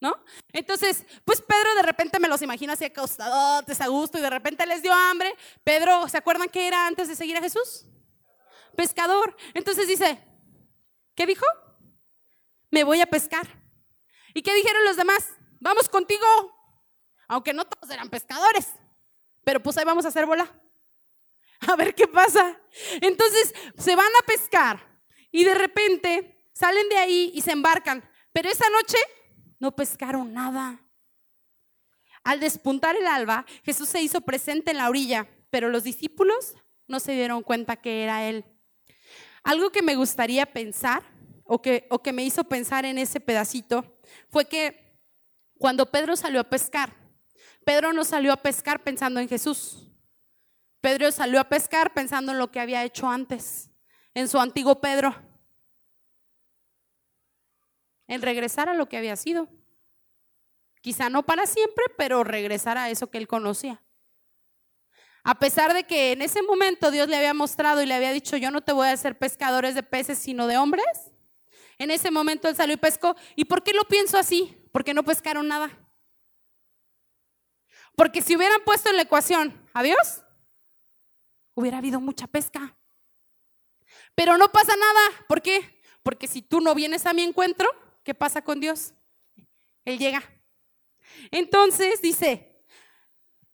[0.00, 0.22] ¿No?
[0.52, 4.66] Entonces, pues Pedro de repente me los imagino así acostadotes a gusto y de repente
[4.66, 5.34] les dio hambre.
[5.62, 7.86] Pedro, ¿se acuerdan qué era antes de seguir a Jesús?
[8.76, 9.36] Pescador.
[9.54, 10.20] Entonces dice,
[11.14, 11.46] ¿qué dijo?
[12.70, 13.63] Me voy a pescar.
[14.34, 15.30] ¿Y qué dijeron los demás?
[15.60, 16.26] Vamos contigo,
[17.28, 18.68] aunque no todos eran pescadores,
[19.44, 20.52] pero pues ahí vamos a hacer bola.
[21.68, 22.60] A ver qué pasa.
[23.00, 28.06] Entonces se van a pescar y de repente salen de ahí y se embarcan.
[28.32, 28.98] Pero esa noche
[29.60, 30.80] no pescaron nada.
[32.24, 36.54] Al despuntar el alba, Jesús se hizo presente en la orilla, pero los discípulos
[36.88, 38.44] no se dieron cuenta que era Él.
[39.42, 41.02] Algo que me gustaría pensar,
[41.44, 44.98] o que, o que me hizo pensar en ese pedacito, fue que
[45.58, 46.94] cuando Pedro salió a pescar,
[47.64, 49.90] Pedro no salió a pescar pensando en Jesús.
[50.80, 53.70] Pedro salió a pescar pensando en lo que había hecho antes,
[54.12, 55.14] en su antiguo Pedro,
[58.06, 59.48] en regresar a lo que había sido.
[60.82, 63.82] Quizá no para siempre, pero regresar a eso que él conocía.
[65.22, 68.36] A pesar de que en ese momento Dios le había mostrado y le había dicho,
[68.36, 71.13] yo no te voy a hacer pescadores de peces, sino de hombres.
[71.78, 73.16] En ese momento él salió y pescó.
[73.36, 74.56] ¿Y por qué lo pienso así?
[74.72, 75.70] Porque no pescaron nada.
[77.96, 80.22] Porque si hubieran puesto en la ecuación a Dios,
[81.54, 82.76] hubiera habido mucha pesca.
[84.14, 85.26] Pero no pasa nada.
[85.28, 85.80] ¿Por qué?
[86.02, 87.68] Porque si tú no vienes a mi encuentro,
[88.02, 88.94] ¿qué pasa con Dios?
[89.84, 90.22] Él llega.
[91.30, 92.54] Entonces dice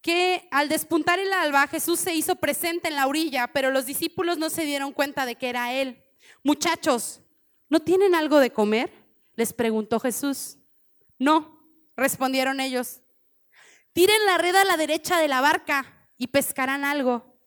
[0.01, 4.39] que al despuntar el alba Jesús se hizo presente en la orilla, pero los discípulos
[4.39, 6.05] no se dieron cuenta de que era Él.
[6.43, 7.23] Muchachos,
[7.71, 8.93] ¿no tienen algo de comer?
[9.37, 10.59] Les preguntó Jesús.
[11.19, 13.01] No, respondieron ellos.
[13.93, 17.41] Tiren la red a la derecha de la barca y pescarán algo.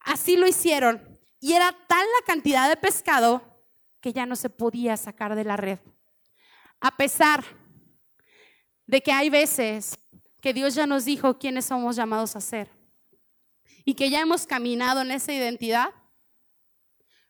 [0.00, 1.20] Así lo hicieron.
[1.38, 3.64] Y era tal la cantidad de pescado
[4.00, 5.78] que ya no se podía sacar de la red.
[6.80, 7.44] A pesar
[8.86, 9.98] de que hay veces
[10.40, 12.68] que Dios ya nos dijo quiénes somos llamados a ser
[13.84, 15.90] y que ya hemos caminado en esa identidad,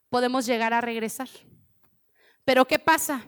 [0.09, 1.29] podemos llegar a regresar.
[2.45, 3.25] Pero ¿qué pasa?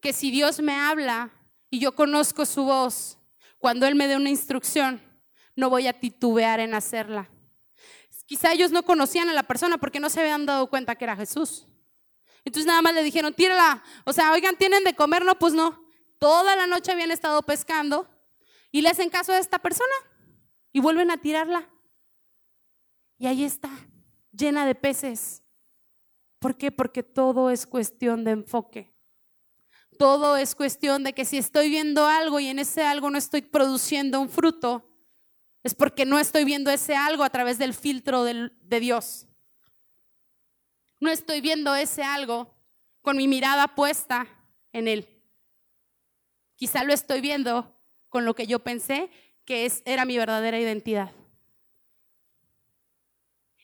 [0.00, 1.30] Que si Dios me habla
[1.70, 3.18] y yo conozco su voz
[3.58, 5.00] cuando Él me dé una instrucción,
[5.56, 7.30] no voy a titubear en hacerla.
[8.26, 11.16] Quizá ellos no conocían a la persona porque no se habían dado cuenta que era
[11.16, 11.66] Jesús.
[12.44, 13.82] Entonces nada más le dijeron, tírala.
[14.04, 15.24] O sea, oigan, ¿tienen de comer?
[15.24, 15.84] No, pues no.
[16.18, 18.08] Toda la noche habían estado pescando
[18.70, 19.92] y le hacen caso a esta persona
[20.72, 21.70] y vuelven a tirarla.
[23.18, 23.70] Y ahí está,
[24.32, 25.43] llena de peces.
[26.44, 26.70] ¿Por qué?
[26.70, 28.92] Porque todo es cuestión de enfoque.
[29.98, 33.40] Todo es cuestión de que si estoy viendo algo y en ese algo no estoy
[33.40, 34.86] produciendo un fruto,
[35.62, 39.26] es porque no estoy viendo ese algo a través del filtro de Dios.
[41.00, 42.54] no estoy viendo ese algo
[43.00, 44.26] con mi mirada puesta
[44.74, 45.08] en Él.
[46.56, 47.74] Quizá lo estoy viendo
[48.10, 49.08] con lo que yo pensé
[49.46, 51.10] que es, era mi verdadera identidad.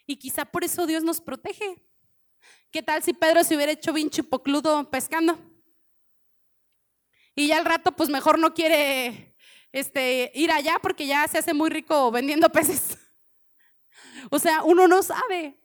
[0.06, 1.89] Y quizá por eso Dios nos protege.
[2.70, 5.36] ¿Qué tal si Pedro se hubiera hecho bien chipocludo pescando?
[7.34, 9.36] Y ya al rato, pues mejor no quiere
[9.72, 12.96] este, ir allá porque ya se hace muy rico vendiendo peces.
[14.30, 15.58] O sea, uno no sabe.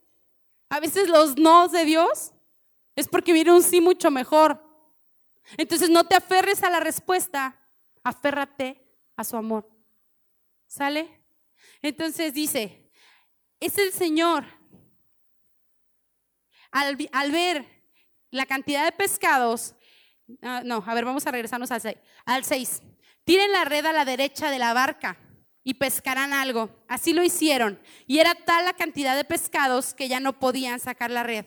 [0.70, 2.34] A veces los no de Dios
[2.96, 4.64] es porque viene un sí mucho mejor.
[5.58, 7.70] Entonces no te aferres a la respuesta,
[8.04, 8.84] aférrate
[9.16, 9.70] a su amor.
[10.66, 11.24] ¿Sale?
[11.84, 12.90] Entonces dice,
[13.60, 14.46] es el Señor.
[16.76, 17.66] Al, ver
[18.32, 19.76] la cantidad de pescados,
[20.42, 21.96] ah, no, a ver, vamos a regresarnos al 6.
[22.26, 22.82] Al 6.
[23.24, 25.18] Tiren la red a la derecha de la barca
[25.64, 26.70] y pescarán algo.
[26.90, 27.80] Así lo hicieron.
[28.08, 31.46] Y era tal la cantidad de pescados que ya no podían sacar la red.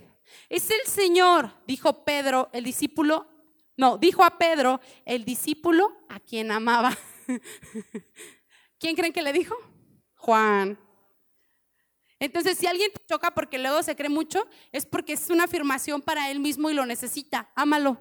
[0.49, 3.29] Es el Señor, dijo Pedro, el discípulo,
[3.77, 6.97] no, dijo a Pedro, el discípulo a quien amaba.
[8.81, 9.55] ¿Quién creen que le dijo?
[10.17, 10.79] Juan.
[12.21, 16.03] Entonces, si alguien te choca porque luego se cree mucho, es porque es una afirmación
[16.03, 17.51] para él mismo y lo necesita.
[17.55, 18.01] Ámalo.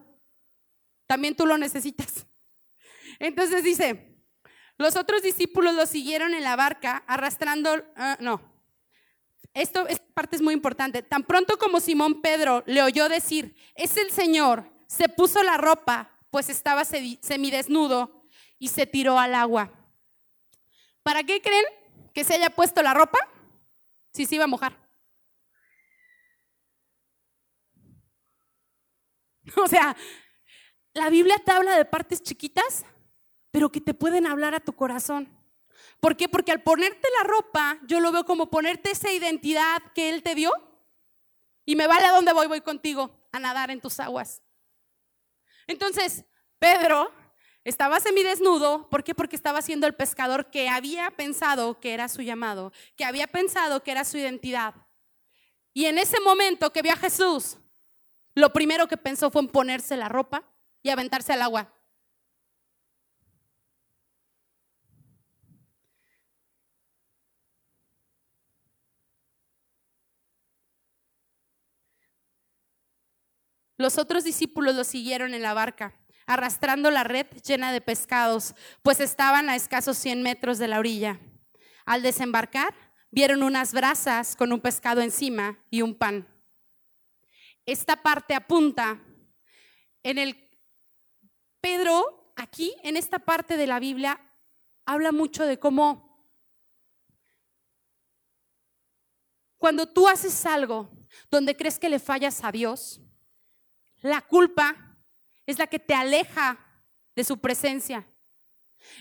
[1.06, 2.26] También tú lo necesitas.
[3.20, 4.18] Entonces dice,
[4.78, 8.42] los otros discípulos lo siguieron en la barca arrastrando, ah, no,
[9.54, 11.02] esto, esta parte es muy importante.
[11.02, 16.12] Tan pronto como Simón Pedro le oyó decir, es el Señor, se puso la ropa,
[16.30, 18.18] pues estaba semidesnudo,
[18.60, 19.72] y se tiró al agua.
[21.04, 21.66] ¿Para qué creen
[22.14, 23.20] que se haya puesto la ropa
[24.18, 24.76] si se iba a mojar?
[29.64, 29.96] O sea,
[30.94, 32.84] la Biblia te habla de partes chiquitas,
[33.52, 35.30] pero que te pueden hablar a tu corazón.
[36.02, 36.28] ¿Por qué?
[36.28, 40.36] Porque al ponerte la ropa, yo lo veo como ponerte esa identidad que Él te
[40.36, 40.52] dio
[41.64, 44.42] y me vale a dónde voy, voy contigo, a nadar en tus aguas.
[45.68, 46.26] Entonces,
[46.60, 47.12] Pedro
[47.70, 49.14] estaba semidesnudo, ¿por qué?
[49.14, 53.84] Porque estaba siendo el pescador que había pensado que era su llamado, que había pensado
[53.84, 54.74] que era su identidad.
[55.74, 57.58] Y en ese momento que vio a Jesús,
[58.36, 60.50] lo primero que pensó fue en ponerse la ropa
[60.82, 61.74] y aventarse al agua.
[73.76, 75.94] Los otros discípulos lo siguieron en la barca
[76.28, 78.54] arrastrando la red llena de pescados,
[78.84, 81.20] pues estaban a escasos 100 metros de la orilla.
[81.86, 82.76] Al desembarcar,
[83.10, 86.28] vieron unas brasas con un pescado encima y un pan.
[87.66, 89.02] Esta parte apunta
[90.04, 90.48] en el
[91.62, 94.22] Pedro aquí en esta parte de la Biblia
[94.86, 96.08] habla mucho de cómo
[99.58, 100.90] cuando tú haces algo
[101.32, 103.02] donde crees que le fallas a Dios,
[104.02, 104.87] la culpa
[105.48, 106.60] es la que te aleja
[107.16, 108.06] de su presencia.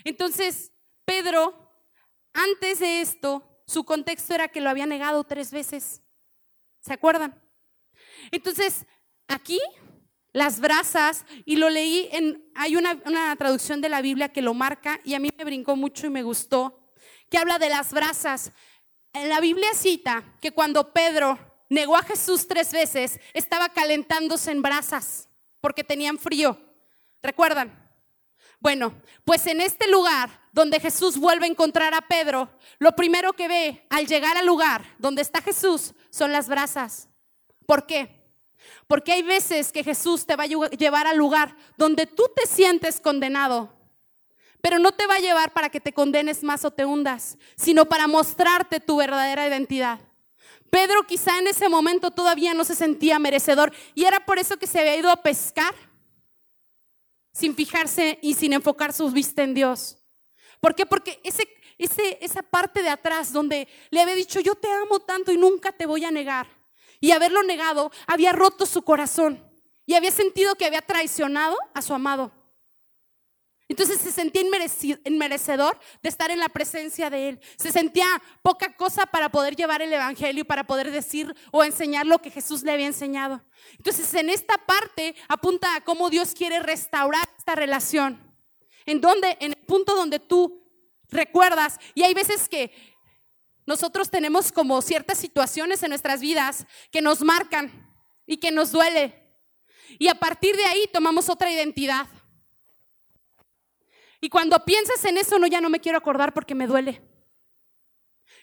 [0.04, 0.72] Entonces,
[1.04, 1.70] Pedro,
[2.32, 6.00] antes de esto, su contexto era que lo había negado tres veces.
[6.80, 7.38] ¿Se acuerdan?
[8.30, 8.86] Entonces,
[9.26, 9.60] aquí
[10.32, 15.00] las brasas, y lo leí en, hay una, traducción de la Biblia que lo marca
[15.02, 16.92] y a mí me brincó mucho y me gustó,
[17.30, 18.52] que habla de las brasas.
[19.14, 21.38] En la Biblia cita que cuando Pedro
[21.70, 25.26] negó a Jesús tres veces, estaba calentándose en brasas
[25.66, 26.56] porque tenían frío.
[27.20, 27.76] ¿Recuerdan?
[28.60, 28.94] Bueno,
[29.24, 32.48] pues en este lugar donde Jesús vuelve a encontrar a Pedro,
[32.78, 37.08] lo primero que ve al llegar al lugar donde está Jesús son las brasas.
[37.66, 38.30] ¿Por qué?
[38.86, 43.00] Porque hay veces que Jesús te va a llevar al lugar donde tú te sientes
[43.00, 43.74] condenado,
[44.60, 47.86] pero no te va a llevar para que te condenes más o te hundas, sino
[47.86, 49.98] para mostrarte tu verdadera identidad.
[50.70, 54.66] Pedro quizá en ese momento todavía no se sentía merecedor y era por eso que
[54.66, 55.74] se había ido a pescar
[57.32, 59.98] sin fijarse y sin enfocar su vista en Dios.
[60.60, 60.86] ¿Por qué?
[60.86, 61.46] Porque ese,
[61.78, 65.86] esa parte de atrás donde le había dicho, yo te amo tanto y nunca te
[65.86, 66.46] voy a negar.
[66.98, 69.44] Y haberlo negado había roto su corazón
[69.84, 72.32] y había sentido que había traicionado a su amado.
[73.68, 74.42] Entonces se sentía
[75.04, 77.40] inmerecedor de estar en la presencia de Él.
[77.56, 78.06] Se sentía
[78.42, 82.62] poca cosa para poder llevar el Evangelio, para poder decir o enseñar lo que Jesús
[82.62, 83.44] le había enseñado.
[83.76, 88.22] Entonces en esta parte apunta a cómo Dios quiere restaurar esta relación.
[88.84, 90.64] En donde, en el punto donde tú
[91.08, 92.72] recuerdas, y hay veces que
[93.66, 97.92] nosotros tenemos como ciertas situaciones en nuestras vidas que nos marcan
[98.26, 99.26] y que nos duele.
[99.98, 102.06] Y a partir de ahí tomamos otra identidad.
[104.26, 107.00] Y cuando piensas en eso, no, ya no me quiero acordar porque me duele.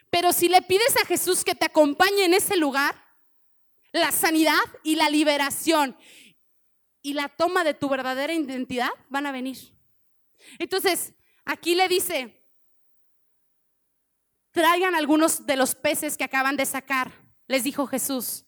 [0.10, 2.96] Pero si le pides a Jesús que te acompañe en ese lugar,
[3.92, 5.98] la sanidad y la liberación
[7.02, 9.58] y la toma de tu verdadera identidad van a venir.
[10.58, 12.48] Entonces, aquí le dice,
[14.52, 17.12] traigan algunos de los peces que acaban de sacar,
[17.46, 18.46] les dijo Jesús.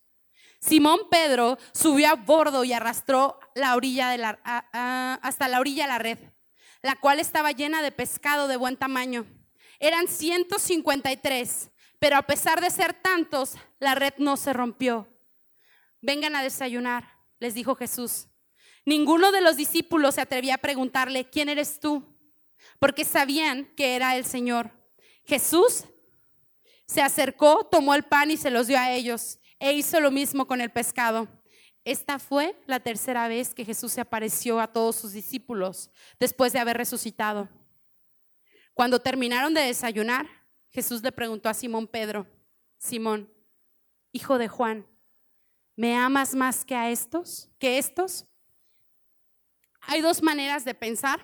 [0.62, 4.40] Simón Pedro subió a bordo y arrastró la orilla
[5.22, 6.35] hasta la orilla de la red,
[6.86, 9.26] la cual estaba llena de pescado de buen tamaño.
[9.80, 15.08] Eran 153, pero a pesar de ser tantos, la red no se rompió.
[16.00, 18.28] Vengan a desayunar, les dijo Jesús.
[18.86, 22.04] Ninguno de los discípulos se atrevía a preguntarle, ¿quién eres tú?
[22.78, 24.70] Porque sabían que era el Señor.
[25.26, 25.86] Jesús
[26.86, 30.46] se acercó, tomó el pan y se los dio a ellos e hizo lo mismo
[30.46, 31.28] con el pescado.
[31.86, 36.58] Esta fue la tercera vez que Jesús se apareció a todos sus discípulos después de
[36.58, 37.48] haber resucitado.
[38.74, 40.28] Cuando terminaron de desayunar,
[40.72, 42.28] Jesús le preguntó a Simón Pedro,
[42.80, 43.32] Simón,
[44.12, 44.88] hijo de Juan,
[45.76, 47.52] ¿me amas más que a estos?
[47.60, 48.26] ¿Que estos?
[49.82, 51.22] Hay dos maneras de pensar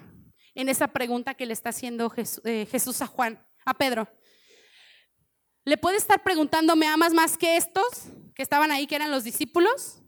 [0.53, 4.07] en esa pregunta que le está haciendo eh, Jesús a Juan, a Pedro.
[5.66, 7.84] Le puede estar preguntando, ¿me amas más que estos
[8.36, 10.01] que estaban ahí, que eran los discípulos?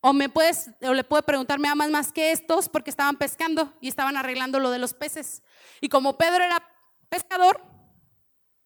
[0.00, 3.72] O, me puedes, o le puede preguntar, ¿me amas más que estos porque estaban pescando
[3.80, 5.42] y estaban arreglando lo de los peces?
[5.80, 6.62] Y como Pedro era
[7.08, 7.60] pescador,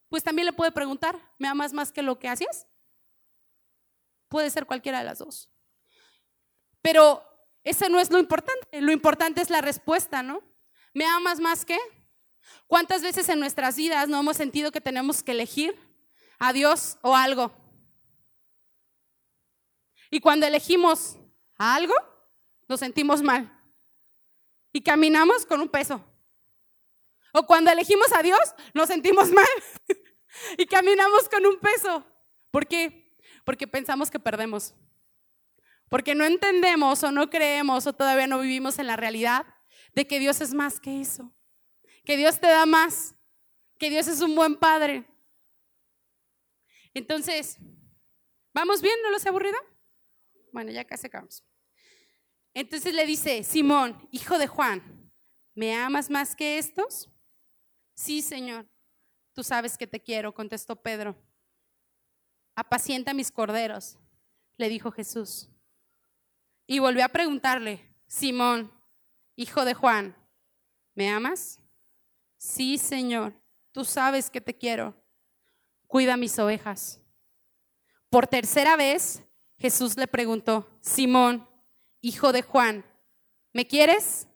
[0.09, 2.67] pues también le puede preguntar, ¿me amas más que lo que hacías?
[4.29, 5.49] Puede ser cualquiera de las dos.
[6.83, 7.25] Pero
[7.63, 10.43] ese no es lo importante, lo importante es la respuesta, ¿no?
[10.93, 11.79] ¿Me amas más que?
[12.67, 15.79] ¿Cuántas veces en nuestras vidas no hemos sentido que tenemos que elegir
[16.39, 17.53] a Dios o algo?
[20.11, 21.17] Y cuando elegimos
[21.61, 21.95] a algo,
[22.69, 23.57] nos sentimos mal.
[24.73, 26.05] Y caminamos con un peso.
[27.33, 28.41] O cuando elegimos a Dios,
[28.75, 29.47] nos sentimos mal.
[30.59, 32.05] y caminamos con un peso.
[32.51, 33.17] ¿Por qué?
[33.45, 34.75] Porque pensamos que perdemos.
[35.89, 39.47] Porque no entendemos o no creemos o todavía no vivimos en la realidad
[39.95, 41.33] de que Dios es más que eso
[42.05, 43.15] que Dios te da más,
[43.79, 45.07] que Dios es un buen padre.
[46.93, 47.59] Entonces,
[48.53, 48.97] ¿vamos bien?
[49.03, 49.57] ¿No los he aburrido?
[50.53, 51.45] Bueno, ya casi acabamos.
[52.55, 55.11] Entonces le dice, Simón, hijo de Juan,
[55.55, 57.09] ¿me amas más que estos?
[57.95, 58.69] Sí, Señor,
[59.35, 61.17] tú sabes que te quiero, contestó Pedro.
[62.57, 63.99] Apacienta mis corderos,
[64.57, 65.49] le dijo Jesús.
[66.67, 68.73] Y volvió a preguntarle, Simón,
[69.37, 70.17] hijo de Juan,
[70.95, 71.61] ¿me amas?
[72.37, 73.35] Sí, Señor,
[73.73, 74.97] tú sabes que te quiero.
[75.87, 77.01] Cuida mis ovejas.
[78.09, 79.23] Por tercera vez,
[79.59, 81.50] Jesús le preguntó, Simón,
[82.01, 82.85] hijo de Juan,
[83.53, 84.29] ¿me quieres?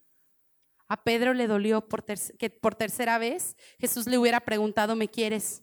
[0.89, 5.63] A Pedro le dolió por que por tercera vez Jesús le hubiera preguntado, ¿me quieres?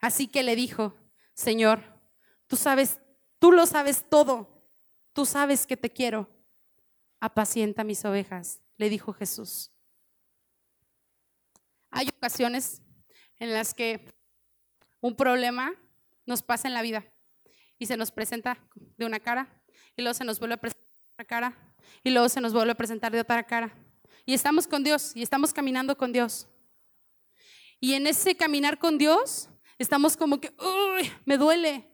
[0.00, 0.96] Así que le dijo,
[1.34, 2.00] Señor,
[2.46, 3.00] tú sabes,
[3.38, 4.66] tú lo sabes todo,
[5.12, 6.28] tú sabes que te quiero.
[7.20, 9.70] Apacienta mis ovejas, le dijo Jesús.
[11.90, 12.82] Hay ocasiones
[13.38, 14.12] en las que
[15.00, 15.74] un problema
[16.26, 17.04] nos pasa en la vida
[17.78, 19.62] y se nos presenta de una cara
[19.96, 20.81] y luego se nos vuelve a presentar
[21.24, 21.56] cara
[22.02, 23.72] y luego se nos vuelve a presentar de otra cara.
[24.24, 26.48] Y estamos con Dios y estamos caminando con Dios.
[27.80, 29.48] Y en ese caminar con Dios
[29.78, 31.88] estamos como que, uy, me duele.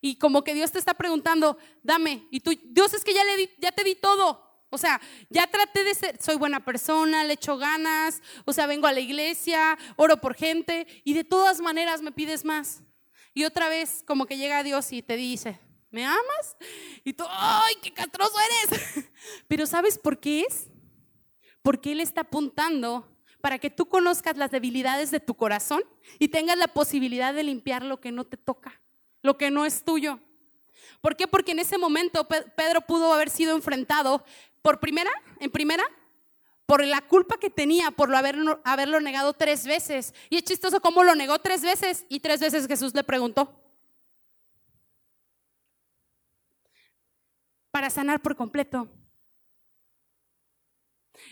[0.00, 2.26] Y como que Dios te está preguntando, dame.
[2.30, 4.44] Y tú, Dios es que ya, le ya te di todo.
[4.70, 8.88] O sea, ya traté de ser, soy buena persona, le echo ganas, o sea, vengo
[8.88, 12.82] a la iglesia, oro por gente y de todas maneras me pides más.
[13.34, 15.60] Y otra vez como que llega Dios y te dice,
[15.94, 16.56] ¿me amas?
[17.04, 18.34] Y tú, ¡ay, qué castroso
[18.68, 19.04] eres!
[19.48, 20.66] Pero ¿sabes por qué es?
[21.62, 23.08] Porque Él está apuntando
[23.40, 25.84] para que tú conozcas las debilidades de tu corazón
[26.18, 28.80] y tengas la posibilidad de limpiar lo que no te toca,
[29.22, 30.18] lo que no es tuyo.
[31.00, 31.28] ¿Por qué?
[31.28, 34.24] Porque en ese momento Pedro pudo haber sido enfrentado
[34.62, 35.84] por primera, en primera,
[36.66, 40.12] por la culpa que tenía por haberlo, haberlo negado tres veces.
[40.28, 43.63] Y es chistoso cómo lo negó tres veces y tres veces Jesús le preguntó.
[47.74, 48.88] Para sanar por completo.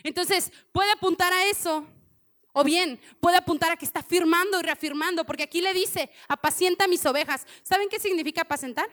[0.03, 1.87] Entonces, puede apuntar a eso.
[2.51, 6.85] O bien, puede apuntar a que está afirmando y reafirmando, porque aquí le dice, apacienta
[6.85, 7.47] mis ovejas.
[7.63, 8.89] ¿Saben qué significa apacentar?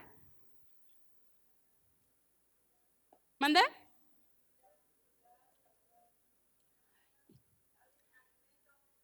[3.37, 3.61] ¿Manda?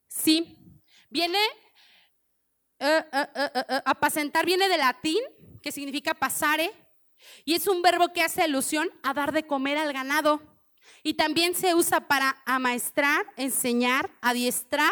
[0.07, 0.57] Sí,
[1.09, 1.39] viene,
[2.79, 5.21] uh, apacentar viene de latín,
[5.61, 6.86] que significa pasare,
[7.45, 10.41] y es un verbo que hace alusión a dar de comer al ganado.
[11.03, 14.91] Y también se usa para amaestrar, enseñar, adiestrar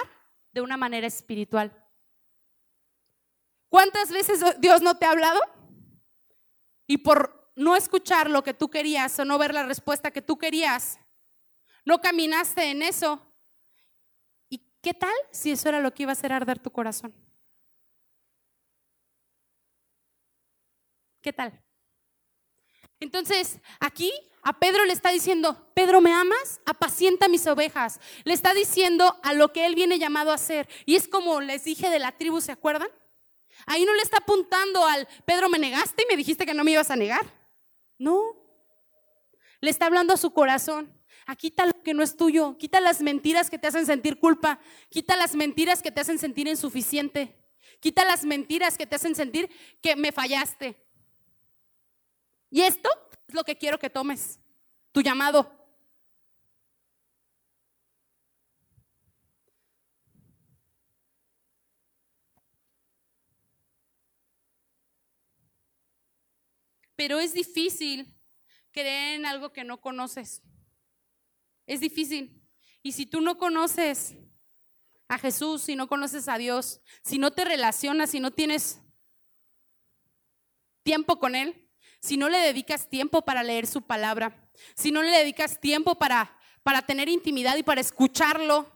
[0.52, 1.72] de una manera espiritual.
[3.70, 5.42] ¿Cuántas veces Dios no te ha hablado?
[6.88, 10.38] Y por no escuchar lo que tú querías o no ver la respuesta que tú
[10.38, 11.00] querías,
[11.84, 13.22] no caminaste en eso.
[14.50, 17.14] ¿Y qué tal si eso era lo que iba a hacer arder tu corazón?
[21.22, 21.60] ¿Qué tal?
[23.00, 26.62] Entonces, aquí a Pedro le está diciendo, Pedro, ¿me amas?
[26.66, 28.00] Apacienta mis ovejas.
[28.24, 30.70] Le está diciendo a lo que él viene llamado a hacer.
[30.86, 32.89] Y es como les dije de la tribu, ¿se acuerdan?
[33.66, 36.72] Ahí no le está apuntando al, Pedro, me negaste y me dijiste que no me
[36.72, 37.26] ibas a negar.
[37.98, 38.22] No.
[39.62, 40.93] Le está hablando a su corazón.
[41.26, 42.56] Ah, quita lo que no es tuyo.
[42.58, 44.60] Quita las mentiras que te hacen sentir culpa.
[44.89, 47.36] Quita las mentiras que te hacen sentir insuficiente.
[47.80, 49.50] Quita las mentiras que te hacen sentir
[49.82, 50.85] que me fallaste.
[52.56, 52.89] Y esto
[53.28, 54.39] es lo que quiero que tomes,
[54.93, 55.51] tu llamado.
[66.95, 68.18] Pero es difícil
[68.72, 70.41] creer en algo que no conoces.
[71.68, 72.41] Es difícil.
[72.82, 74.16] Y si tú no conoces
[75.10, 78.80] a Jesús, si no conoces a Dios, si no te relacionas, si no tienes
[80.84, 81.64] tiempo con Él,
[82.06, 86.38] si no le dedicas tiempo para leer su palabra, si no le dedicas tiempo para,
[86.62, 88.72] para tener intimidad y para escucharlo,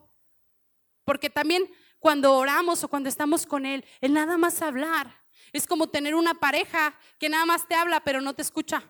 [1.03, 1.69] porque también
[1.99, 5.15] cuando oramos o cuando estamos con Él, Él nada más hablar.
[5.53, 8.83] Es como tener una pareja que nada más te habla pero no te escucha.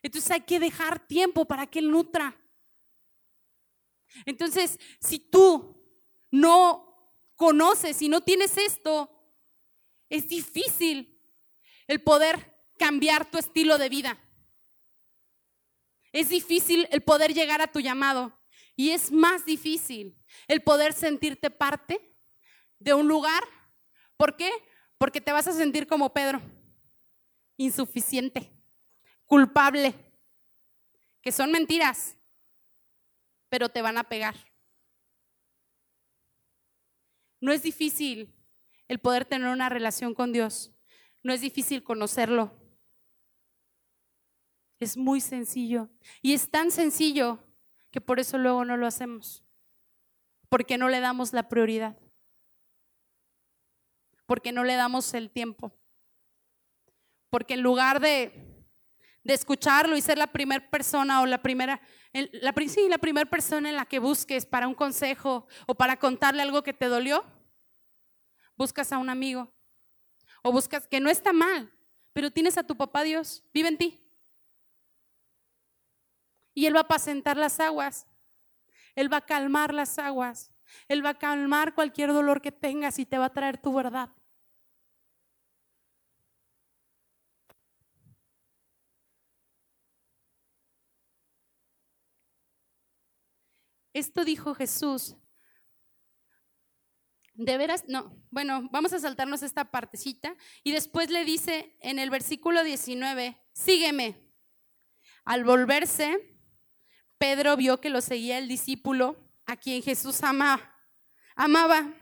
[0.00, 2.36] Entonces hay que dejar tiempo para que Él nutra.
[4.24, 5.84] Entonces, si tú
[6.30, 9.10] no conoces y no tienes esto,
[10.08, 11.20] es difícil
[11.88, 14.18] el poder cambiar tu estilo de vida.
[16.12, 18.38] Es difícil el poder llegar a tu llamado
[18.76, 22.14] y es más difícil el poder sentirte parte
[22.78, 23.42] de un lugar.
[24.16, 24.50] ¿Por qué?
[24.98, 26.40] Porque te vas a sentir como Pedro,
[27.56, 28.52] insuficiente,
[29.26, 29.94] culpable,
[31.22, 32.16] que son mentiras,
[33.48, 34.34] pero te van a pegar.
[37.40, 38.34] No es difícil
[38.88, 40.72] el poder tener una relación con Dios,
[41.22, 42.61] no es difícil conocerlo,
[44.84, 45.88] es muy sencillo.
[46.20, 47.38] Y es tan sencillo
[47.90, 49.44] que por eso luego no lo hacemos.
[50.48, 51.96] Porque no le damos la prioridad.
[54.26, 55.72] Porque no le damos el tiempo.
[57.30, 58.66] Porque en lugar de,
[59.24, 61.80] de escucharlo y ser la primera persona o la primera,
[62.12, 66.42] la, sí, la primera persona en la que busques para un consejo o para contarle
[66.42, 67.24] algo que te dolió,
[68.56, 69.52] buscas a un amigo.
[70.42, 71.72] O buscas que no está mal,
[72.12, 74.01] pero tienes a tu papá Dios, vive en ti.
[76.54, 78.06] Y Él va a apacentar las aguas.
[78.94, 80.52] Él va a calmar las aguas.
[80.88, 84.10] Él va a calmar cualquier dolor que tengas y te va a traer tu verdad.
[93.94, 95.16] Esto dijo Jesús.
[97.34, 102.10] De veras, no, bueno, vamos a saltarnos esta partecita y después le dice en el
[102.10, 104.30] versículo 19, sígueme.
[105.24, 106.31] Al volverse,
[107.22, 109.16] Pedro vio que lo seguía el discípulo
[109.46, 110.74] a quien Jesús amaba.
[111.36, 111.94] Amaba.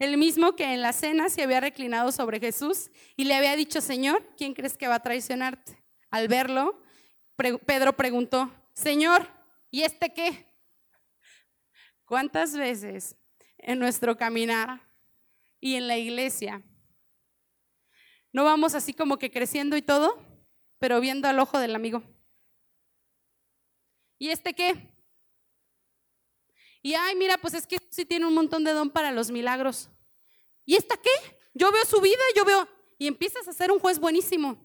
[0.00, 3.80] El mismo que en la cena se había reclinado sobre Jesús y le había dicho,
[3.80, 5.80] Señor, ¿quién crees que va a traicionarte?
[6.10, 6.82] Al verlo,
[7.64, 9.28] Pedro preguntó, Señor,
[9.70, 10.52] ¿y este qué?
[12.04, 13.14] ¿Cuántas veces
[13.58, 14.80] en nuestro caminar
[15.60, 16.60] y en la iglesia
[18.32, 20.20] no vamos así como que creciendo y todo,
[20.80, 22.15] pero viendo al ojo del amigo?
[24.18, 24.94] ¿Y este qué?
[26.82, 29.90] Y ay, mira, pues es que sí tiene un montón de don para los milagros.
[30.64, 31.10] ¿Y esta qué?
[31.52, 32.68] Yo veo su vida, yo veo.
[32.98, 34.64] Y empiezas a ser un juez buenísimo.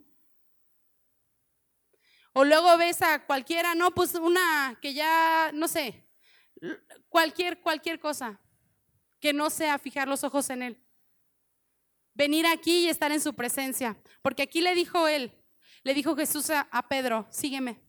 [2.33, 6.07] O luego ves a cualquiera, no, pues una que ya, no sé,
[7.09, 8.39] cualquier, cualquier cosa,
[9.19, 10.83] que no sea fijar los ojos en él.
[12.13, 14.01] Venir aquí y estar en su presencia.
[14.21, 15.33] Porque aquí le dijo él,
[15.83, 17.81] le dijo Jesús a, a Pedro, sígueme.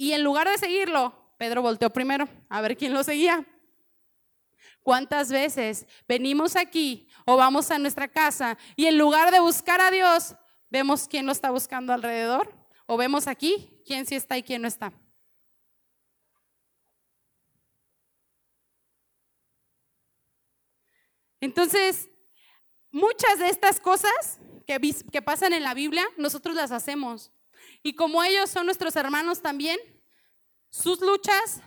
[0.00, 3.44] Y en lugar de seguirlo, Pedro volteó primero a ver quién lo seguía.
[4.82, 9.90] ¿Cuántas veces venimos aquí o vamos a nuestra casa y en lugar de buscar a
[9.90, 10.36] Dios,
[10.70, 12.50] vemos quién lo está buscando alrededor?
[12.86, 14.90] ¿O vemos aquí quién sí está y quién no está?
[21.42, 22.08] Entonces,
[22.90, 24.80] muchas de estas cosas que,
[25.12, 27.30] que pasan en la Biblia, nosotros las hacemos.
[27.82, 29.78] Y como ellos son nuestros hermanos también,
[30.70, 31.60] sus luchas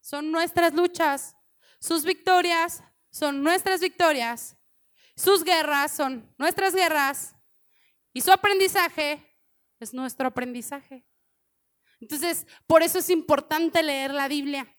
[0.00, 1.36] son nuestras luchas.
[1.80, 4.56] Sus victorias son nuestras victorias.
[5.16, 7.34] Sus guerras son nuestras guerras.
[8.12, 9.36] Y su aprendizaje
[9.80, 11.06] es nuestro aprendizaje.
[12.00, 14.76] Entonces, por eso es importante leer la Biblia.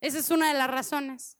[0.00, 1.38] Esa es una de las razones.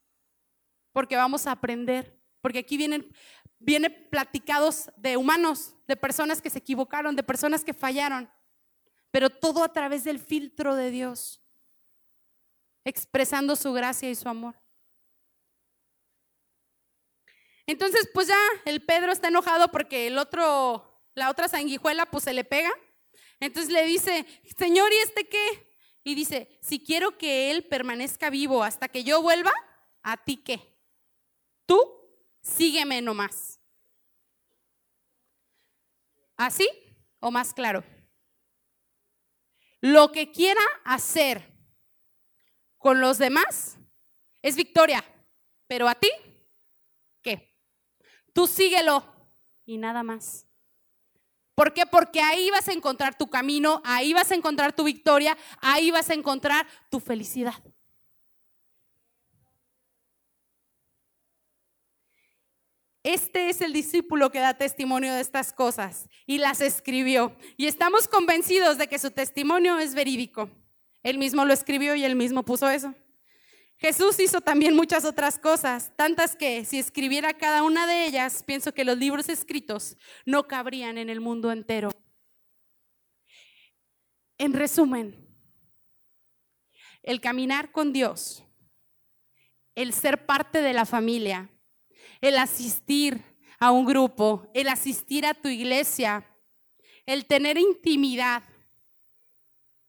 [0.92, 2.20] Porque vamos a aprender.
[2.44, 3.10] Porque aquí vienen,
[3.58, 8.30] viene platicados de humanos, de personas que se equivocaron, de personas que fallaron.
[9.10, 11.42] Pero todo a través del filtro de Dios.
[12.84, 14.60] Expresando su gracia y su amor.
[17.66, 22.34] Entonces, pues ya el Pedro está enojado porque el otro, la otra sanguijuela, pues se
[22.34, 22.74] le pega.
[23.40, 24.26] Entonces le dice,
[24.58, 25.78] Señor, ¿y este qué?
[26.04, 29.52] Y dice, si quiero que él permanezca vivo hasta que yo vuelva,
[30.02, 30.76] ¿a ti qué?
[31.64, 32.03] Tú
[32.44, 33.58] sígueme nomás.
[36.36, 36.68] ¿Así
[37.20, 37.82] o más claro?
[39.80, 41.52] Lo que quiera hacer
[42.78, 43.78] con los demás
[44.42, 45.04] es victoria,
[45.66, 46.10] pero a ti,
[47.22, 47.56] ¿qué?
[48.32, 49.04] Tú síguelo
[49.64, 50.46] y nada más.
[51.54, 51.86] ¿Por qué?
[51.86, 56.10] Porque ahí vas a encontrar tu camino, ahí vas a encontrar tu victoria, ahí vas
[56.10, 57.54] a encontrar tu felicidad.
[63.04, 67.36] Este es el discípulo que da testimonio de estas cosas y las escribió.
[67.58, 70.50] Y estamos convencidos de que su testimonio es verídico.
[71.02, 72.94] Él mismo lo escribió y él mismo puso eso.
[73.76, 78.72] Jesús hizo también muchas otras cosas, tantas que si escribiera cada una de ellas, pienso
[78.72, 81.90] que los libros escritos no cabrían en el mundo entero.
[84.38, 85.28] En resumen,
[87.02, 88.44] el caminar con Dios,
[89.74, 91.50] el ser parte de la familia,
[92.24, 93.22] el asistir
[93.60, 96.26] a un grupo, el asistir a tu iglesia,
[97.04, 98.42] el tener intimidad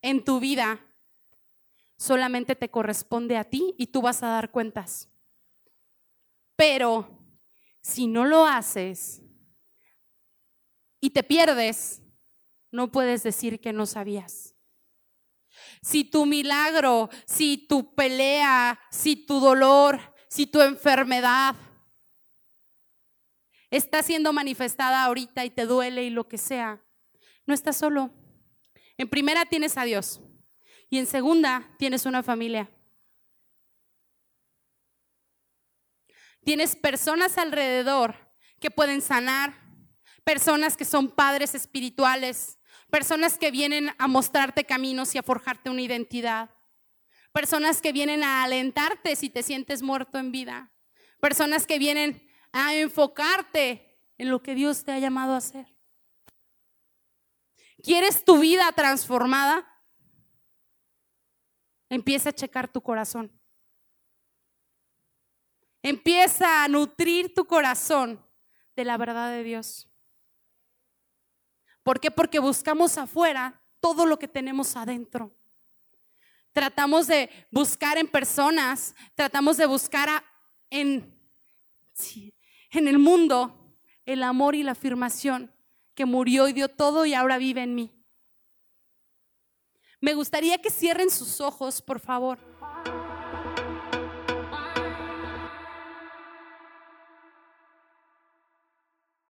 [0.01, 0.85] en tu vida
[1.97, 5.09] solamente te corresponde a ti y tú vas a dar cuentas.
[6.57, 7.09] Pero
[7.81, 9.21] si no lo haces
[10.99, 12.01] y te pierdes,
[12.69, 14.53] no puedes decir que no sabías.
[15.81, 21.55] Si tu milagro, si tu pelea, si tu dolor, si tu enfermedad
[23.75, 26.81] está siendo manifestada ahorita y te duele y lo que sea,
[27.45, 28.11] no estás solo.
[28.97, 30.21] En primera tienes a Dios.
[30.89, 32.69] Y en segunda, tienes una familia.
[36.43, 38.15] Tienes personas alrededor
[38.59, 39.59] que pueden sanar,
[40.23, 42.59] personas que son padres espirituales,
[42.91, 46.51] personas que vienen a mostrarte caminos y a forjarte una identidad,
[47.33, 50.71] personas que vienen a alentarte si te sientes muerto en vida,
[51.19, 52.24] personas que vienen
[52.57, 55.75] a enfocarte en lo que Dios te ha llamado a hacer.
[57.83, 59.67] ¿Quieres tu vida transformada?
[61.89, 63.29] Empieza a checar tu corazón.
[65.83, 68.25] Empieza a nutrir tu corazón
[68.73, 69.89] de la verdad de Dios.
[71.83, 72.09] ¿Por qué?
[72.09, 75.35] Porque buscamos afuera todo lo que tenemos adentro.
[76.53, 80.23] Tratamos de buscar en personas, tratamos de buscar
[80.69, 81.13] en,
[82.75, 83.53] en el mundo
[84.05, 85.51] el amor y la afirmación
[85.95, 87.91] que murió y dio todo y ahora vive en mí.
[90.01, 92.37] Me gustaría que cierren sus ojos, por favor.